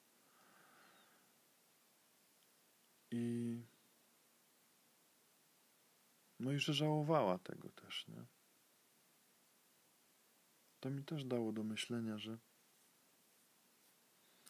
[3.11, 3.74] I
[6.41, 8.27] no i że żałowała tego też, nie?
[10.81, 12.39] To mi też dało do myślenia, że,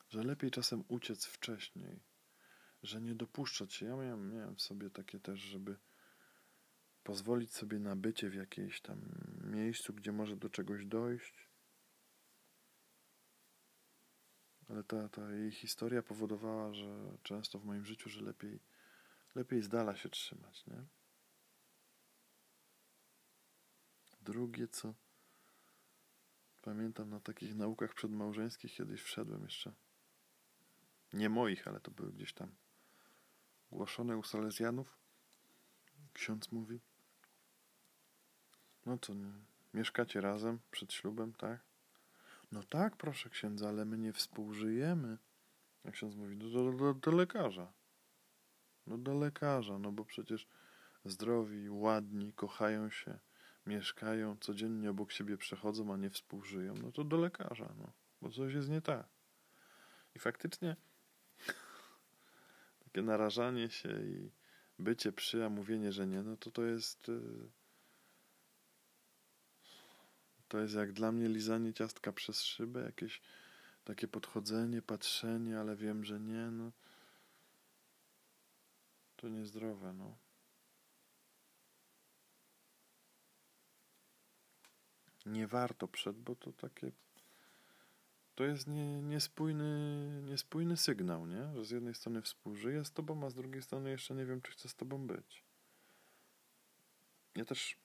[0.08, 2.00] że lepiej czasem uciec wcześniej,
[2.82, 3.86] że nie dopuszczać się.
[3.86, 5.76] Ja miałem, miałem w sobie takie też, żeby
[7.02, 9.00] pozwolić sobie na bycie w jakiejś tam
[9.44, 11.48] miejscu, gdzie może do czegoś dojść.
[14.68, 18.60] Ale ta, ta jej historia powodowała, że często w moim życiu, że lepiej,
[19.34, 20.84] lepiej z dala się trzymać, nie?
[24.24, 24.94] Drugie, co
[26.62, 29.72] pamiętam na takich naukach przedmałżeńskich kiedyś wszedłem jeszcze.
[31.12, 32.54] Nie moich, ale to były gdzieś tam
[33.72, 34.98] głoszone u Salezjanów.
[36.12, 36.80] Ksiądz mówi.
[38.86, 39.32] No to nie.
[39.74, 41.60] Mieszkacie razem przed ślubem, tak?
[42.52, 45.18] No tak, proszę księdza, ale my nie współżyjemy.
[45.84, 47.72] A ksiądz mówi, no do, do, do lekarza.
[48.86, 50.46] No do lekarza, no bo przecież
[51.04, 53.18] zdrowi, ładni, kochają się
[53.66, 57.92] mieszkają, codziennie obok siebie przechodzą, a nie współżyją, no to do lekarza, no,
[58.22, 59.06] bo coś jest nie tak.
[60.14, 60.76] I faktycznie
[62.84, 64.30] takie narażanie się i
[64.78, 67.20] bycie przy, a mówienie, że nie, no to to jest y,
[70.48, 73.20] to jest jak dla mnie lizanie ciastka przez szybę, jakieś
[73.84, 76.72] takie podchodzenie, patrzenie, ale wiem, że nie, no
[79.16, 80.23] to niezdrowe, no.
[85.26, 86.92] Nie warto przed, bo to takie
[88.34, 91.54] to jest nie, niespójny, niespójny sygnał, nie?
[91.54, 94.52] Że z jednej strony współżyję z tobą, a z drugiej strony jeszcze nie wiem, czy
[94.52, 95.44] chcę z tobą być.
[97.36, 97.76] Ja też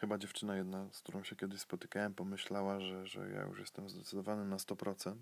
[0.00, 4.44] Chyba dziewczyna jedna, z którą się kiedyś spotykałem, pomyślała, że, że ja już jestem zdecydowany
[4.44, 5.14] na 100%.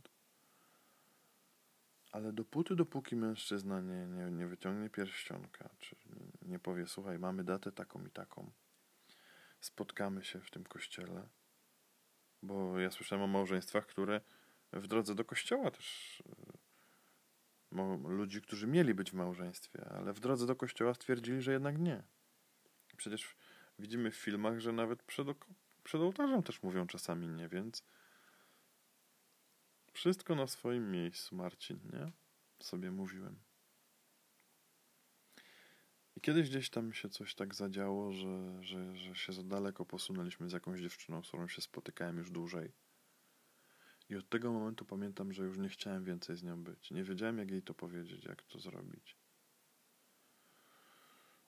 [2.13, 5.97] Ale dopóty, dopóki mężczyzna nie, nie, nie wyciągnie pierścionka, czy
[6.43, 8.51] nie, powie, słuchaj, mamy datę taką i taką,
[9.61, 11.29] spotkamy się w tym kościele,
[12.43, 14.21] bo ja słyszałem o małżeństwach, które
[14.73, 16.23] w drodze do kościoła też
[17.73, 21.79] e, ludzi, którzy mieli być w małżeństwie, ale w drodze do kościoła stwierdzili, że jednak
[21.79, 22.03] nie.
[22.97, 23.37] Przecież
[23.79, 25.29] widzimy w filmach, że nawet przed,
[25.85, 27.83] przed ołtarzem też mówią czasami nie, więc
[29.93, 32.13] wszystko na swoim miejscu, Marcin, nie?
[32.61, 33.48] Sobie mówiłem.
[36.19, 40.49] I kiedyś gdzieś tam się coś tak zadziało, że, że, że się za daleko posunęliśmy
[40.49, 42.73] z jakąś dziewczyną, z którą się spotykałem już dłużej.
[44.09, 46.91] I od tego momentu pamiętam, że już nie chciałem więcej z nią być.
[46.91, 49.17] Nie wiedziałem, jak jej to powiedzieć, jak to zrobić.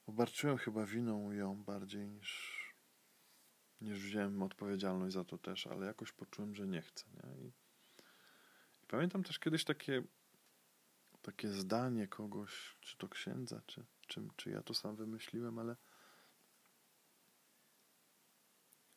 [0.06, 2.60] Obarczyłem chyba winą ją bardziej niż,
[3.80, 7.04] niż wziąłem odpowiedzialność za to też, ale jakoś poczułem, że nie chcę.
[7.14, 7.46] Nie?
[7.46, 7.52] I,
[8.82, 10.02] I, pamiętam też kiedyś takie,
[11.30, 15.76] takie zdanie kogoś, czy to księdza, czy, czy, czy ja to sam wymyśliłem, ale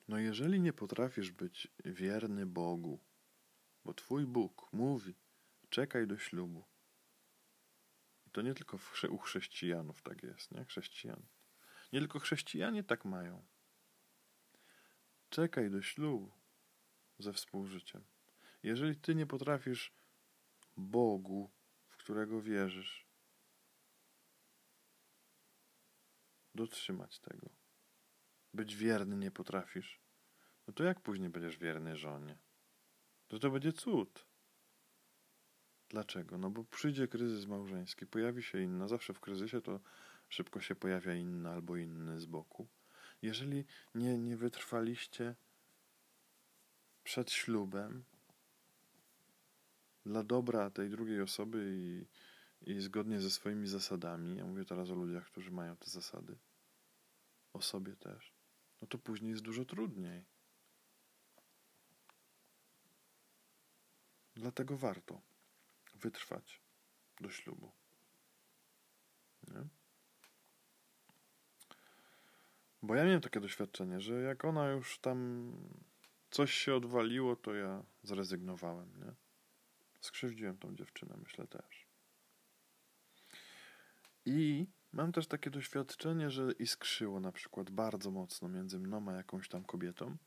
[0.08, 3.00] no jeżeli nie potrafisz być wierny Bogu,
[3.86, 5.16] bo Twój Bóg mówi,
[5.70, 6.66] czekaj do ślubu,
[8.32, 8.80] to nie tylko
[9.10, 10.66] u chrześcijanów tak jest, nie?
[10.66, 11.26] Chrześcijan.
[11.94, 13.46] Nie tylko chrześcijanie tak mają.
[15.30, 16.32] Czekaj do ślubu
[17.20, 18.04] ze współżyciem.
[18.64, 19.94] Jeżeli ty nie potrafisz
[20.78, 21.52] Bogu,
[22.04, 23.08] którego wierzysz,
[26.56, 27.50] dotrzymać tego,
[28.54, 30.02] być wierny nie potrafisz,
[30.68, 32.38] no to jak później będziesz wierny żonie?
[33.28, 34.26] To to będzie cud.
[35.90, 36.38] Dlaczego?
[36.38, 39.80] No bo przyjdzie kryzys małżeński, pojawi się inna, zawsze w kryzysie to
[40.30, 42.68] szybko się pojawia inna albo inny z boku.
[43.22, 45.36] Jeżeli nie, nie wytrwaliście
[47.04, 48.06] przed ślubem
[50.06, 52.06] dla dobra tej drugiej osoby i,
[52.72, 56.38] i zgodnie ze swoimi zasadami, ja mówię teraz o ludziach, którzy mają te zasady,
[57.54, 58.34] o sobie też,
[58.82, 60.26] no to później jest dużo trudniej.
[64.36, 65.22] Dlatego warto
[65.96, 66.62] wytrwać
[67.22, 67.72] do ślubu.
[69.48, 69.68] Nie?
[72.82, 75.52] Bo ja miałem takie doświadczenie, że jak ona już tam
[76.32, 79.23] coś się odwaliło, to ja zrezygnowałem, nie?
[80.04, 81.88] Skrzywdziłem tą dziewczynę, myślę też.
[84.26, 89.50] I mam też takie doświadczenie, że iskrzyło na przykład bardzo mocno między mną a jakąś
[89.50, 90.18] tam kobietą,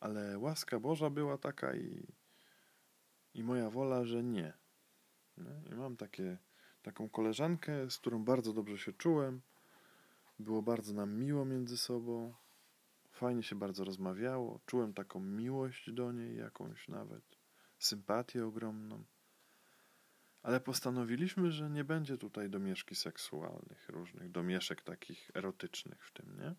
[0.00, 2.14] ale łaska Boża była taka i
[3.34, 4.52] i moja wola, że nie.
[5.38, 5.62] nie?
[5.72, 6.38] I mam takie,
[6.82, 9.40] taką koleżankę, z którą bardzo dobrze się czułem.
[10.38, 12.34] Było bardzo nam miło między sobą.
[13.10, 14.60] Fajnie się bardzo rozmawiało.
[14.66, 17.33] Czułem taką miłość do niej, jakąś nawet
[17.78, 19.04] sympatię ogromną.
[20.42, 26.54] Ale postanowiliśmy, że nie będzie tutaj domieszki seksualnych, różnych domieszek takich erotycznych w tym, nie?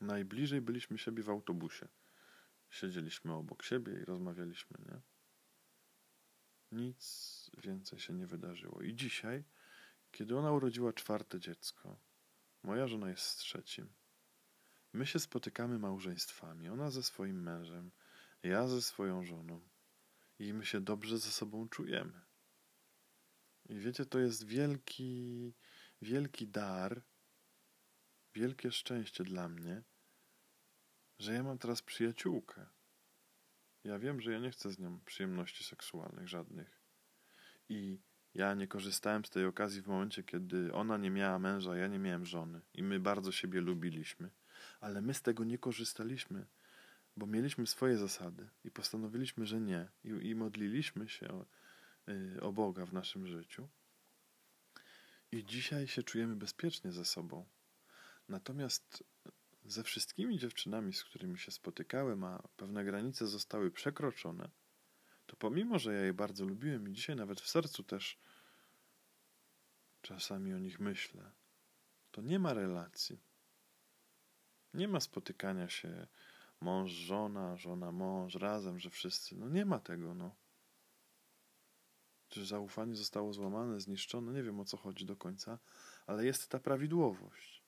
[0.00, 1.88] Najbliżej byliśmy siebie w autobusie.
[2.70, 5.00] Siedzieliśmy obok siebie i rozmawialiśmy, nie?
[6.72, 8.82] Nic więcej się nie wydarzyło.
[8.82, 9.44] I dzisiaj,
[10.10, 11.96] kiedy ona urodziła czwarte dziecko,
[12.62, 13.92] moja żona jest z trzecim,
[14.92, 17.90] my się spotykamy małżeństwami, ona ze swoim mężem,
[18.44, 19.60] ja ze swoją żoną
[20.38, 22.20] i my się dobrze ze sobą czujemy.
[23.68, 25.54] I wiecie, to jest wielki,
[26.02, 27.02] wielki dar,
[28.34, 29.82] wielkie szczęście dla mnie,
[31.18, 32.66] że ja mam teraz przyjaciółkę.
[33.84, 36.80] Ja wiem, że ja nie chcę z nią przyjemności seksualnych żadnych.
[37.68, 38.00] I
[38.34, 41.98] ja nie korzystałem z tej okazji w momencie, kiedy ona nie miała męża, ja nie
[41.98, 42.60] miałem żony.
[42.74, 44.30] I my bardzo siebie lubiliśmy.
[44.80, 46.46] Ale my z tego nie korzystaliśmy,
[47.16, 49.88] bo mieliśmy swoje zasady i postanowiliśmy, że nie.
[50.04, 51.46] I, i modliliśmy się o,
[52.08, 53.68] y, o Boga w naszym życiu.
[55.32, 57.46] I dzisiaj się czujemy bezpiecznie ze sobą.
[58.28, 59.04] Natomiast
[59.64, 64.48] ze wszystkimi dziewczynami, z którymi się spotykałem, a pewne granice zostały przekroczone,
[65.26, 68.18] to pomimo, że ja je bardzo lubiłem i dzisiaj nawet w sercu też
[70.02, 71.30] czasami o nich myślę,
[72.10, 73.20] to nie ma relacji.
[74.74, 76.06] Nie ma spotykania się
[76.64, 79.36] mąż, żona, żona, mąż razem, że wszyscy.
[79.36, 80.34] No nie ma tego, no.
[82.28, 84.32] Czy zaufanie zostało złamane, zniszczone?
[84.32, 85.58] Nie wiem o co chodzi do końca,
[86.06, 87.64] ale jest ta prawidłowość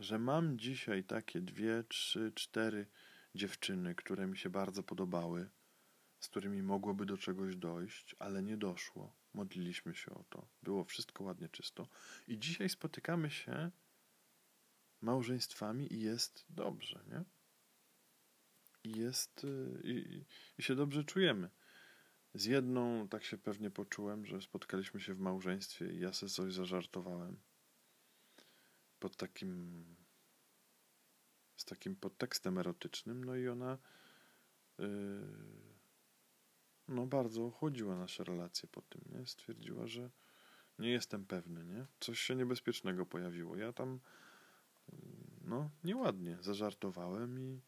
[0.00, 2.86] że mam dzisiaj takie dwie, trzy, cztery
[3.34, 5.50] dziewczyny, które mi się bardzo podobały,
[6.20, 9.16] z którymi mogłoby do czegoś dojść, ale nie doszło.
[9.34, 10.48] Modliliśmy się o to.
[10.62, 11.88] Było wszystko ładnie czysto.
[12.28, 13.70] I dzisiaj spotykamy się
[15.00, 17.24] małżeństwami i jest dobrze, nie?
[18.84, 20.24] I jest, y, i,
[20.58, 21.50] i się dobrze czujemy.
[22.34, 26.54] Z jedną tak się pewnie poczułem, że spotkaliśmy się w małżeństwie i ja sobie coś
[26.54, 27.40] zażartowałem.
[28.98, 29.84] Pod takim
[31.56, 33.78] z takim podtekstem erotycznym, no i ona
[34.78, 34.86] yy,
[36.88, 39.26] no bardzo chłodziła nasze relacje po tym, nie?
[39.26, 40.10] Stwierdziła, że
[40.78, 41.86] nie jestem pewny, nie?
[42.00, 43.56] Coś się niebezpiecznego pojawiło.
[43.56, 44.00] Ja tam
[45.44, 47.60] no nieładnie zażartowałem i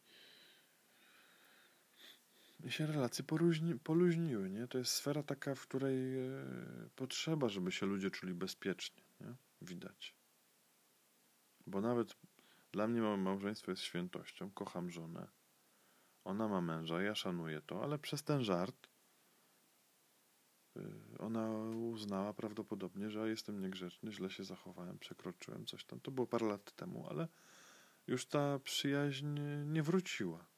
[2.69, 4.67] się relacje poróżni, poluźniły, nie?
[4.67, 6.29] To jest sfera taka, w której e,
[6.95, 9.35] potrzeba, żeby się ludzie czuli bezpiecznie, nie?
[9.61, 10.15] Widać.
[11.67, 12.15] Bo nawet
[12.71, 15.27] dla mnie małżeństwo jest świętością, kocham żonę.
[16.23, 18.87] Ona ma męża, ja szanuję to, ale przez ten żart
[20.77, 20.81] y,
[21.19, 25.99] ona uznała prawdopodobnie, że jestem niegrzeczny, źle się zachowałem, przekroczyłem coś tam.
[25.99, 27.27] To było parę lat temu, ale
[28.07, 30.50] już ta przyjaźń nie wróciła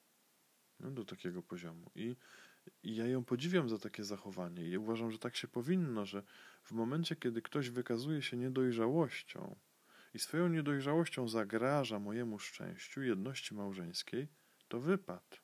[0.84, 1.92] no, do takiego poziomu.
[1.96, 2.16] I,
[2.84, 6.24] I ja ją podziwiam za takie zachowanie i uważam, że tak się powinno, że
[6.64, 9.56] w momencie, kiedy ktoś wykazuje się niedojrzałością,
[10.14, 14.28] i swoją niedojrzałością zagraża mojemu szczęściu, jedności małżeńskiej,
[14.68, 15.42] to wypad.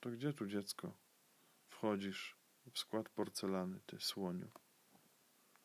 [0.00, 0.96] To gdzie tu dziecko?
[1.68, 2.36] Wchodzisz
[2.72, 4.50] w skład porcelany, ty słoniu.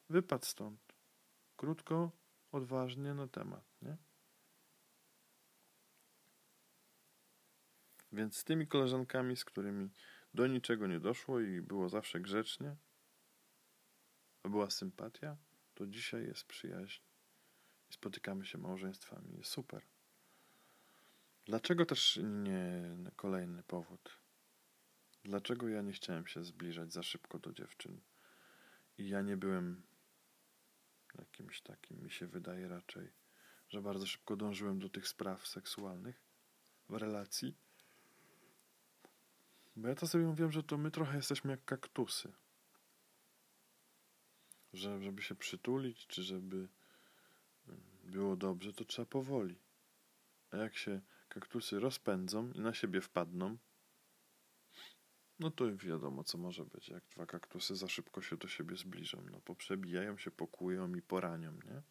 [0.10, 0.94] Wypad stąd.
[1.58, 2.12] Krótko,
[2.52, 3.98] odważnie na temat, nie?
[8.12, 9.90] Więc z tymi koleżankami, z którymi
[10.34, 12.76] do niczego nie doszło i było zawsze grzecznie,
[14.44, 15.38] a była sympatia,
[15.76, 17.02] to dzisiaj jest przyjaźń
[17.90, 19.38] i spotykamy się małżeństwami.
[19.38, 19.86] Jest super.
[21.46, 24.18] Dlaczego też nie kolejny powód?
[25.24, 28.02] Dlaczego ja nie chciałem się zbliżać za szybko do dziewczyn?
[28.98, 29.84] I ja nie byłem
[31.20, 33.12] jakimś takim, mi się wydaje raczej,
[33.70, 36.22] że bardzo szybko dążyłem do tych spraw seksualnych
[36.90, 37.56] w relacji.
[39.76, 42.34] Bo ja to sobie mówiłem, że to my trochę jesteśmy jak kaktusy.
[44.74, 46.68] Że, żeby się przytulić, czy żeby
[48.04, 49.56] było dobrze, to trzeba powoli.
[50.52, 53.58] A jak się kaktusy rozpędzą i na siebie wpadną,
[55.40, 56.90] no to wiadomo, co może być.
[56.90, 61.52] Jak dwa kaktusy za szybko się do siebie zbliżą, no poprzebijają się, pokłują i poranią,
[61.52, 61.82] nie?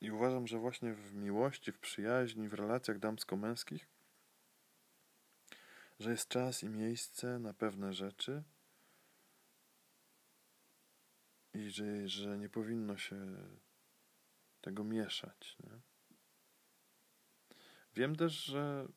[0.00, 3.86] I uważam, że właśnie w miłości, w przyjaźni, w relacjach damsko-męskich,
[5.98, 8.42] że jest czas i miejsce na pewne rzeczy
[11.54, 13.36] i że, że nie powinno się
[14.60, 15.56] tego mieszać.
[15.60, 15.80] Nie?
[17.94, 18.88] Wiem też, że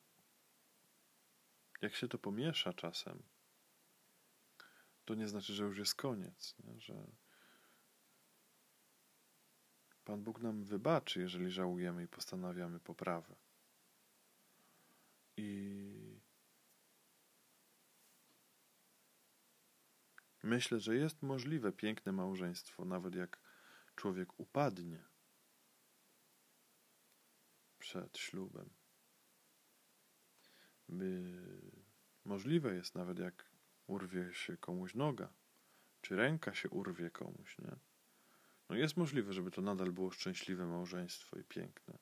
[1.82, 3.24] jak się to pomiesza czasem,
[5.06, 6.80] to nie znaczy, że już jest koniec, nie?
[6.80, 7.08] że
[10.08, 13.36] Pan Bóg nam wybaczy, jeżeli żałujemy i postanawiamy poprawę.
[15.38, 16.07] I
[20.48, 23.39] myślę, że jest możliwe piękne małżeństwo, nawet jak
[23.95, 25.04] człowiek upadnie
[27.80, 28.70] przed ślubem.
[30.89, 31.34] By
[32.26, 33.52] możliwe jest nawet jak
[33.88, 35.34] urwie się komuś noga,
[36.02, 37.76] czy ręka się urwie komuś, nie?
[38.70, 41.98] No jest możliwe, żeby to nadal było szczęśliwe małżeństwo i piękne.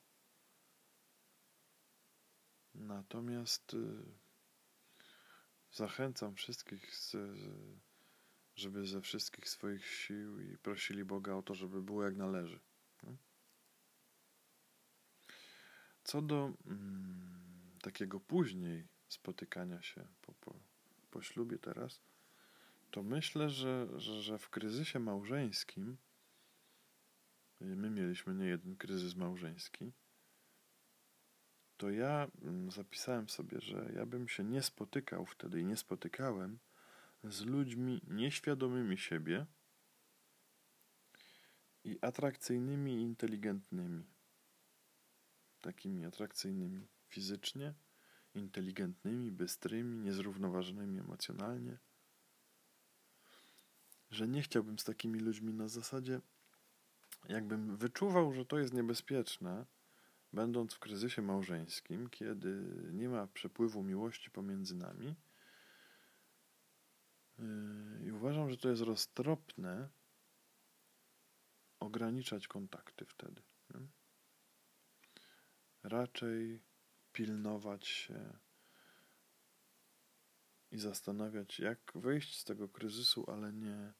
[2.74, 4.04] Natomiast y,
[5.72, 7.16] zachęcam wszystkich, z,
[8.56, 12.60] żeby ze wszystkich swoich sił i prosili Boga o to, żeby było jak należy.
[16.06, 20.60] Co do mm, takiego później spotykania się po, po,
[21.10, 22.00] po ślubie teraz,
[22.90, 25.96] to myślę, że, że, że w kryzysie małżeńskim,
[27.60, 29.92] my mieliśmy nie jeden kryzys małżeński,
[31.76, 36.58] to ja mm, zapisałem sobie, że ja bym się nie spotykał wtedy i nie spotykałem
[37.28, 39.46] z ludźmi nieświadomymi siebie
[41.84, 44.04] i atrakcyjnymi i inteligentnymi
[45.60, 47.74] takimi atrakcyjnymi fizycznie,
[48.34, 51.78] inteligentnymi, bystrymi, niezrównoważonymi emocjonalnie,
[54.10, 56.20] że nie chciałbym z takimi ludźmi na zasadzie,
[57.28, 59.66] jakbym wyczuwał, że to jest niebezpieczne,
[60.32, 62.62] będąc w kryzysie małżeńskim, kiedy
[62.92, 65.14] nie ma przepływu miłości pomiędzy nami.
[68.04, 69.88] I uważam, że to jest roztropne
[71.80, 73.42] ograniczać kontakty wtedy.
[73.74, 73.86] Nie?
[75.88, 76.62] raczej
[77.12, 78.38] pilnować się
[80.70, 83.92] i zastanawiać, jak wyjść z tego kryzysu, ale nie,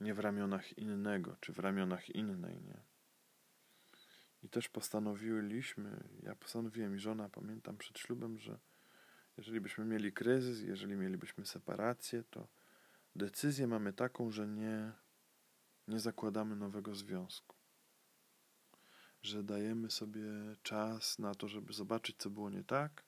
[0.00, 2.82] nie w ramionach innego, czy w ramionach innej, nie.
[4.42, 8.58] I też postanowiliśmy, ja postanowiłem i żona, pamiętam przed ślubem, że
[9.36, 12.48] jeżeli byśmy mieli kryzys, jeżeli mielibyśmy separację, to
[13.16, 14.92] decyzję mamy taką, że nie,
[15.88, 17.56] nie zakładamy nowego związku.
[19.22, 20.22] Że dajemy sobie
[20.62, 23.04] czas na to, żeby zobaczyć, co było nie tak.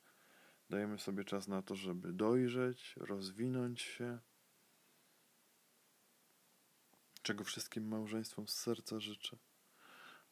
[0.70, 4.18] Dajemy sobie czas na to, żeby dojrzeć, rozwinąć się.
[7.22, 9.36] Czego wszystkim małżeństwom z serca życzę.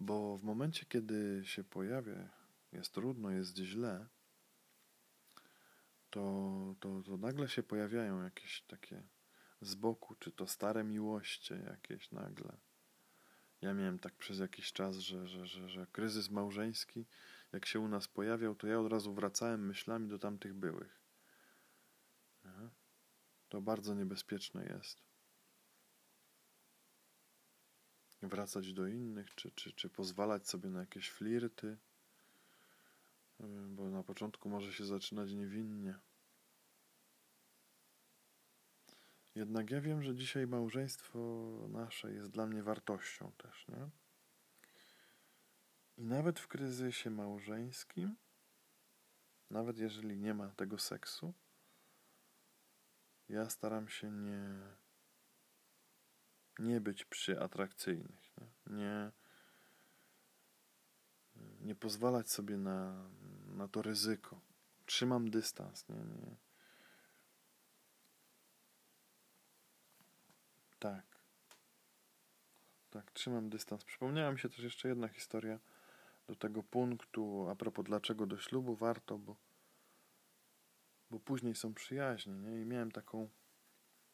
[0.00, 2.28] Bo w momencie, kiedy się pojawia,
[2.72, 4.06] jest trudno, jest źle,
[6.10, 9.02] to, to, to nagle się pojawiają jakieś takie
[9.60, 12.56] z boku, czy to stare miłości jakieś nagle.
[13.60, 17.06] Ja miałem tak przez jakiś czas, że, że, że, że kryzys małżeński,
[17.52, 21.00] jak się u nas pojawiał, to ja od razu wracałem myślami do tamtych byłych.
[23.48, 25.02] To bardzo niebezpieczne jest.
[28.22, 31.76] Wracać do innych, czy, czy, czy pozwalać sobie na jakieś flirty,
[33.68, 35.98] bo na początku może się zaczynać niewinnie.
[39.34, 41.18] Jednak ja wiem, że dzisiaj małżeństwo
[41.68, 43.90] nasze jest dla mnie wartością też, nie?
[45.96, 48.16] I nawet w kryzysie małżeńskim,
[49.50, 51.34] nawet jeżeli nie ma tego seksu,
[53.28, 54.60] ja staram się nie,
[56.58, 58.76] nie być przy atrakcyjnych, nie?
[58.76, 59.12] nie,
[61.60, 63.08] nie pozwalać sobie na,
[63.46, 64.40] na to ryzyko.
[64.86, 66.36] Trzymam dystans, nie, nie
[70.80, 71.04] Tak.
[72.90, 73.84] Tak, trzymam dystans.
[73.84, 75.58] Przypomniała mi się też jeszcze jedna historia
[76.26, 79.36] do tego punktu, a propos dlaczego do ślubu warto, bo,
[81.10, 82.60] bo później są przyjaźnie, nie?
[82.60, 83.28] I miałem taką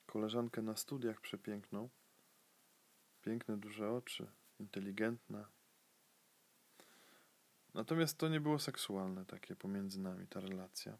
[0.07, 1.89] koleżankę na studiach przepiękną.
[3.23, 4.27] Piękne, duże oczy,
[4.59, 5.49] inteligentna.
[7.77, 10.99] Natomiast to nie było seksualne takie pomiędzy nami, ta relacja.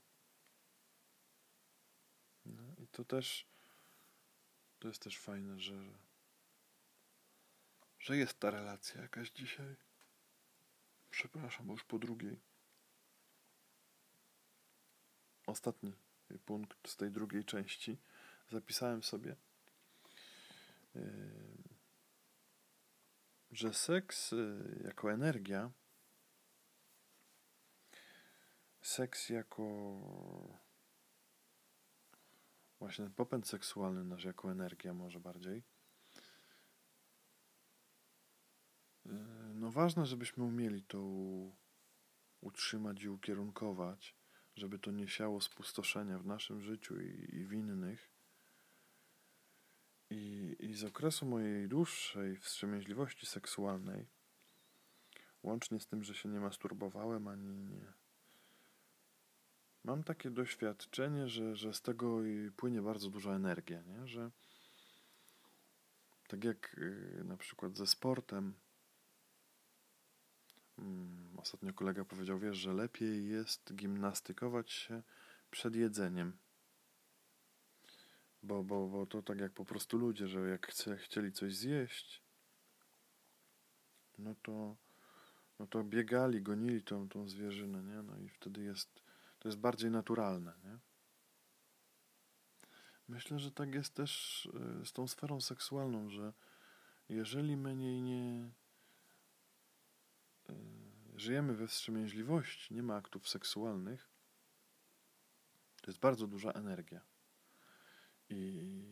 [2.47, 3.47] No, I to też
[4.79, 5.99] to jest też fajne, że,
[7.99, 9.77] że jest ta relacja jakaś dzisiaj.
[11.11, 12.41] Przepraszam, bo już po drugiej.
[15.47, 15.93] Ostatni
[16.47, 17.99] punkt z tej drugiej części
[18.51, 19.37] zapisałem sobie,
[23.51, 25.71] że seks yy, jako energia,
[28.87, 29.73] seks jako
[32.79, 35.63] właśnie ten popęd seksualny nasz jako energia może bardziej.
[39.55, 40.99] No ważne, żebyśmy umieli to
[42.41, 44.17] utrzymać i ukierunkować,
[44.57, 48.13] żeby to nie siało spustoszenia w naszym życiu i, i w innych.
[50.11, 54.07] I, I z okresu mojej dłuższej wstrzemięźliwości seksualnej,
[55.43, 58.06] łącznie z tym, że się nie masturbowałem ani nie
[59.87, 62.19] mam takie doświadczenie, że, że z tego
[62.57, 64.07] płynie bardzo duża energia, nie?
[64.07, 64.31] że
[66.29, 68.55] tak jak y, na przykład ze sportem,
[70.79, 75.03] mm, ostatnio kolega powiedział, wiesz, że lepiej jest gimnastykować się
[75.51, 76.37] przed jedzeniem.
[78.43, 82.23] Bo, bo, bo to tak jak po prostu ludzie, że jak chce, chcieli coś zjeść,
[84.19, 84.77] no to,
[85.59, 88.03] no to biegali, gonili tą, tą zwierzynę, nie?
[88.03, 89.06] No i wtedy jest
[89.47, 90.53] to jest bardziej naturalne.
[90.65, 90.79] Nie?
[93.09, 94.49] Myślę, że tak jest też
[94.81, 96.33] e, z tą sferą seksualną, że
[97.09, 98.51] jeżeli my nie, nie
[100.49, 100.55] e,
[101.17, 104.11] żyjemy we wstrzemięźliwości, nie ma aktów seksualnych,
[105.83, 107.01] to jest bardzo duża energia.
[108.29, 108.83] I,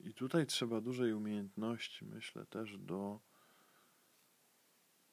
[0.00, 3.20] i tutaj trzeba dużej umiejętności, myślę, też do,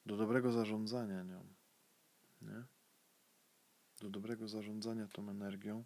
[0.06, 1.54] do dobrego zarządzania nią.
[2.42, 2.75] Nie?
[4.00, 5.84] Do dobrego zarządzania tą energią.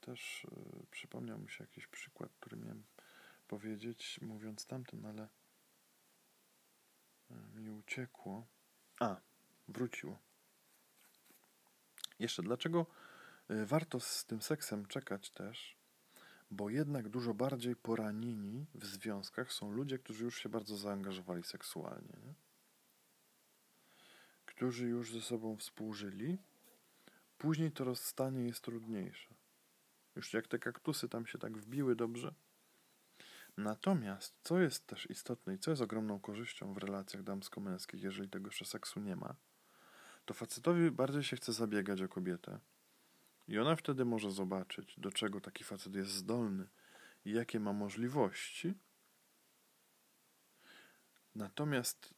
[0.00, 2.84] Też y, przypomniał mi się jakiś przykład, który miałem
[3.48, 5.28] powiedzieć, mówiąc tamten, ale
[7.30, 8.46] y, mi uciekło.
[9.00, 9.20] A,
[9.68, 10.18] wróciło.
[12.18, 12.86] Jeszcze, dlaczego
[13.50, 15.76] y, warto z tym seksem czekać też?
[16.50, 22.18] Bo jednak dużo bardziej poranieni w związkach są ludzie, którzy już się bardzo zaangażowali seksualnie.
[22.26, 22.43] Nie?
[24.64, 26.38] Którzy już ze sobą współżyli,
[27.38, 29.34] później to rozstanie jest trudniejsze.
[30.16, 32.34] Już jak te kaktusy tam się tak wbiły dobrze.
[33.56, 38.46] Natomiast, co jest też istotne i co jest ogromną korzyścią w relacjach damsko-męskich, jeżeli tego
[38.46, 39.34] jeszcze seksu nie ma,
[40.24, 42.58] to facetowi bardziej się chce zabiegać o kobietę.
[43.48, 46.68] I ona wtedy może zobaczyć, do czego taki facet jest zdolny
[47.24, 48.74] i jakie ma możliwości,
[51.34, 52.14] Natomiast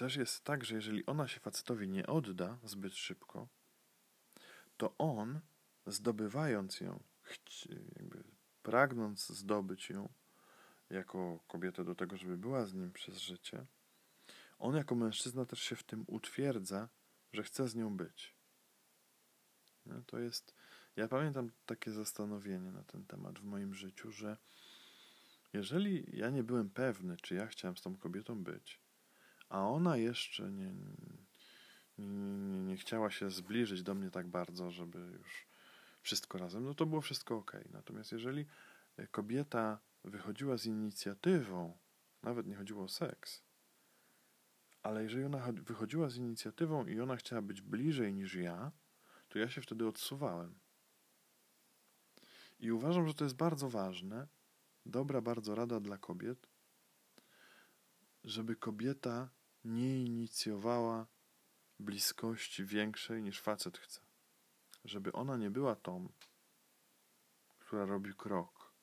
[0.00, 3.48] też jest tak, że jeżeli ona się facetowi nie odda zbyt szybko,
[4.76, 5.40] to on,
[5.86, 7.02] zdobywając ją,
[7.96, 8.24] jakby
[8.62, 10.08] pragnąc zdobyć ją
[10.90, 13.66] jako kobietę do tego, żeby była z nim przez życie,
[14.58, 16.88] on jako mężczyzna też się w tym utwierdza,
[17.32, 18.34] że chce z nią być.
[19.86, 20.54] No, to jest.
[20.96, 24.36] Ja pamiętam takie zastanowienie na ten temat w moim życiu, że
[25.52, 28.79] jeżeli ja nie byłem pewny, czy ja chciałem z tą kobietą być,
[29.50, 30.74] a ona jeszcze nie,
[31.98, 32.06] nie,
[32.64, 35.46] nie, chciała się zbliżyć do mnie tak bardzo, żeby już
[36.02, 37.56] wszystko razem, no to było wszystko ok.
[37.70, 38.46] Natomiast jeżeli
[39.10, 41.78] kobieta wychodziła z inicjatywą,
[42.22, 43.42] nawet nie chodziło o seks,
[44.82, 48.72] ale jeżeli ona wychodziła z inicjatywą i ona chciała być bliżej niż ja,
[49.28, 50.58] to ja się wtedy odsuwałem.
[52.60, 54.28] I uważam, że to jest bardzo ważne,
[54.86, 56.48] dobra bardzo rada dla kobiet,
[58.24, 59.30] żeby kobieta
[59.64, 61.06] nie inicjowała
[61.78, 64.00] bliskości większej niż facet chce.
[64.84, 66.12] Żeby ona nie była tą,
[67.58, 68.74] która robi krok,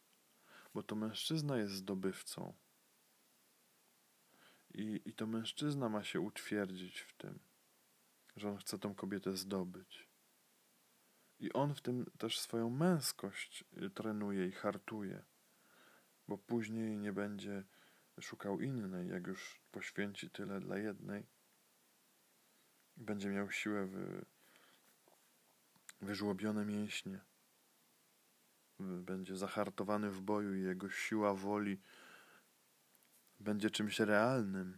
[0.74, 2.54] bo to mężczyzna jest zdobywcą.
[4.74, 7.40] I, I to mężczyzna ma się utwierdzić w tym,
[8.36, 10.08] że on chce tą kobietę zdobyć.
[11.40, 15.26] I on w tym też swoją męskość y, trenuje i hartuje,
[16.28, 17.64] bo później nie będzie
[18.22, 21.26] szukał innej, jak już poświęci tyle dla jednej.
[22.98, 24.26] Będzie miał siłę wy,
[26.02, 27.20] wyżłobione mięśnie.
[28.80, 31.82] Będzie zahartowany w boju i jego siła woli
[33.40, 34.78] będzie czymś realnym.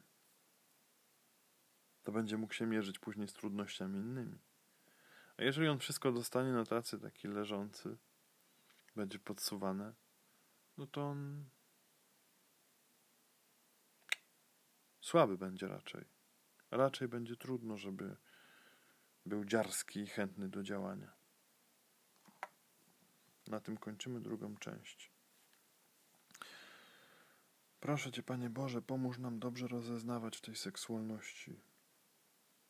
[2.03, 4.39] To będzie mógł się mierzyć później z trudnościami innymi.
[5.37, 7.97] A jeżeli on wszystko dostanie na tacy taki leżący,
[8.95, 9.93] będzie podsuwane,
[10.77, 11.45] no to on
[15.09, 16.05] słaby będzie raczej.
[16.71, 18.15] Raczej będzie trudno, żeby
[19.25, 21.11] był dziarski i chętny do działania.
[23.47, 25.11] Na tym kończymy drugą część.
[27.79, 31.59] Proszę Cię, Panie Boże, pomóż nam dobrze rozeznawać w tej seksualności.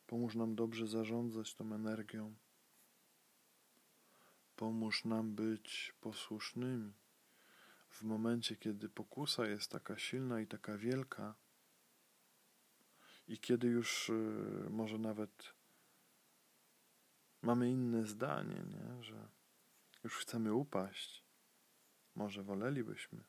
[0.06, 2.34] Pomóż nam dobrze zarządzać tą energią.
[4.56, 6.92] Pomóż nam być posłusznymi.
[7.90, 11.34] W momencie, kiedy pokusa jest taka silna i taka wielka,
[13.30, 14.12] i kiedy już y,
[14.70, 15.54] może nawet
[17.42, 19.02] mamy inne zdanie, nie?
[19.02, 19.28] że
[20.04, 21.24] już chcemy upaść,
[22.14, 23.24] może wolelibyśmy,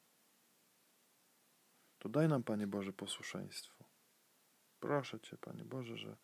[2.00, 3.86] to daj nam, Panie Boże, posłuszeństwo.
[4.80, 6.18] Proszę Cię, Panie Boże, że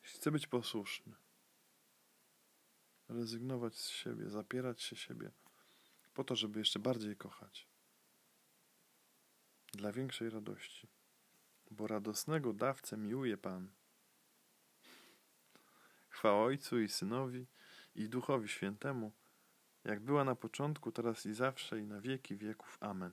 [0.00, 1.14] chcę być posłuszny
[3.08, 5.30] rezygnować z siebie, zapierać się siebie,
[6.14, 7.68] po to, żeby jeszcze bardziej kochać.
[9.72, 10.88] Dla większej radości,
[11.72, 13.70] bo radosnego dawcę miłuje Pan.
[16.08, 17.46] Chwała Ojcu i Synowi
[17.94, 19.12] i Duchowi Świętemu,
[19.84, 22.78] jak była na początku, teraz i zawsze i na wieki wieków.
[22.80, 23.10] Amen.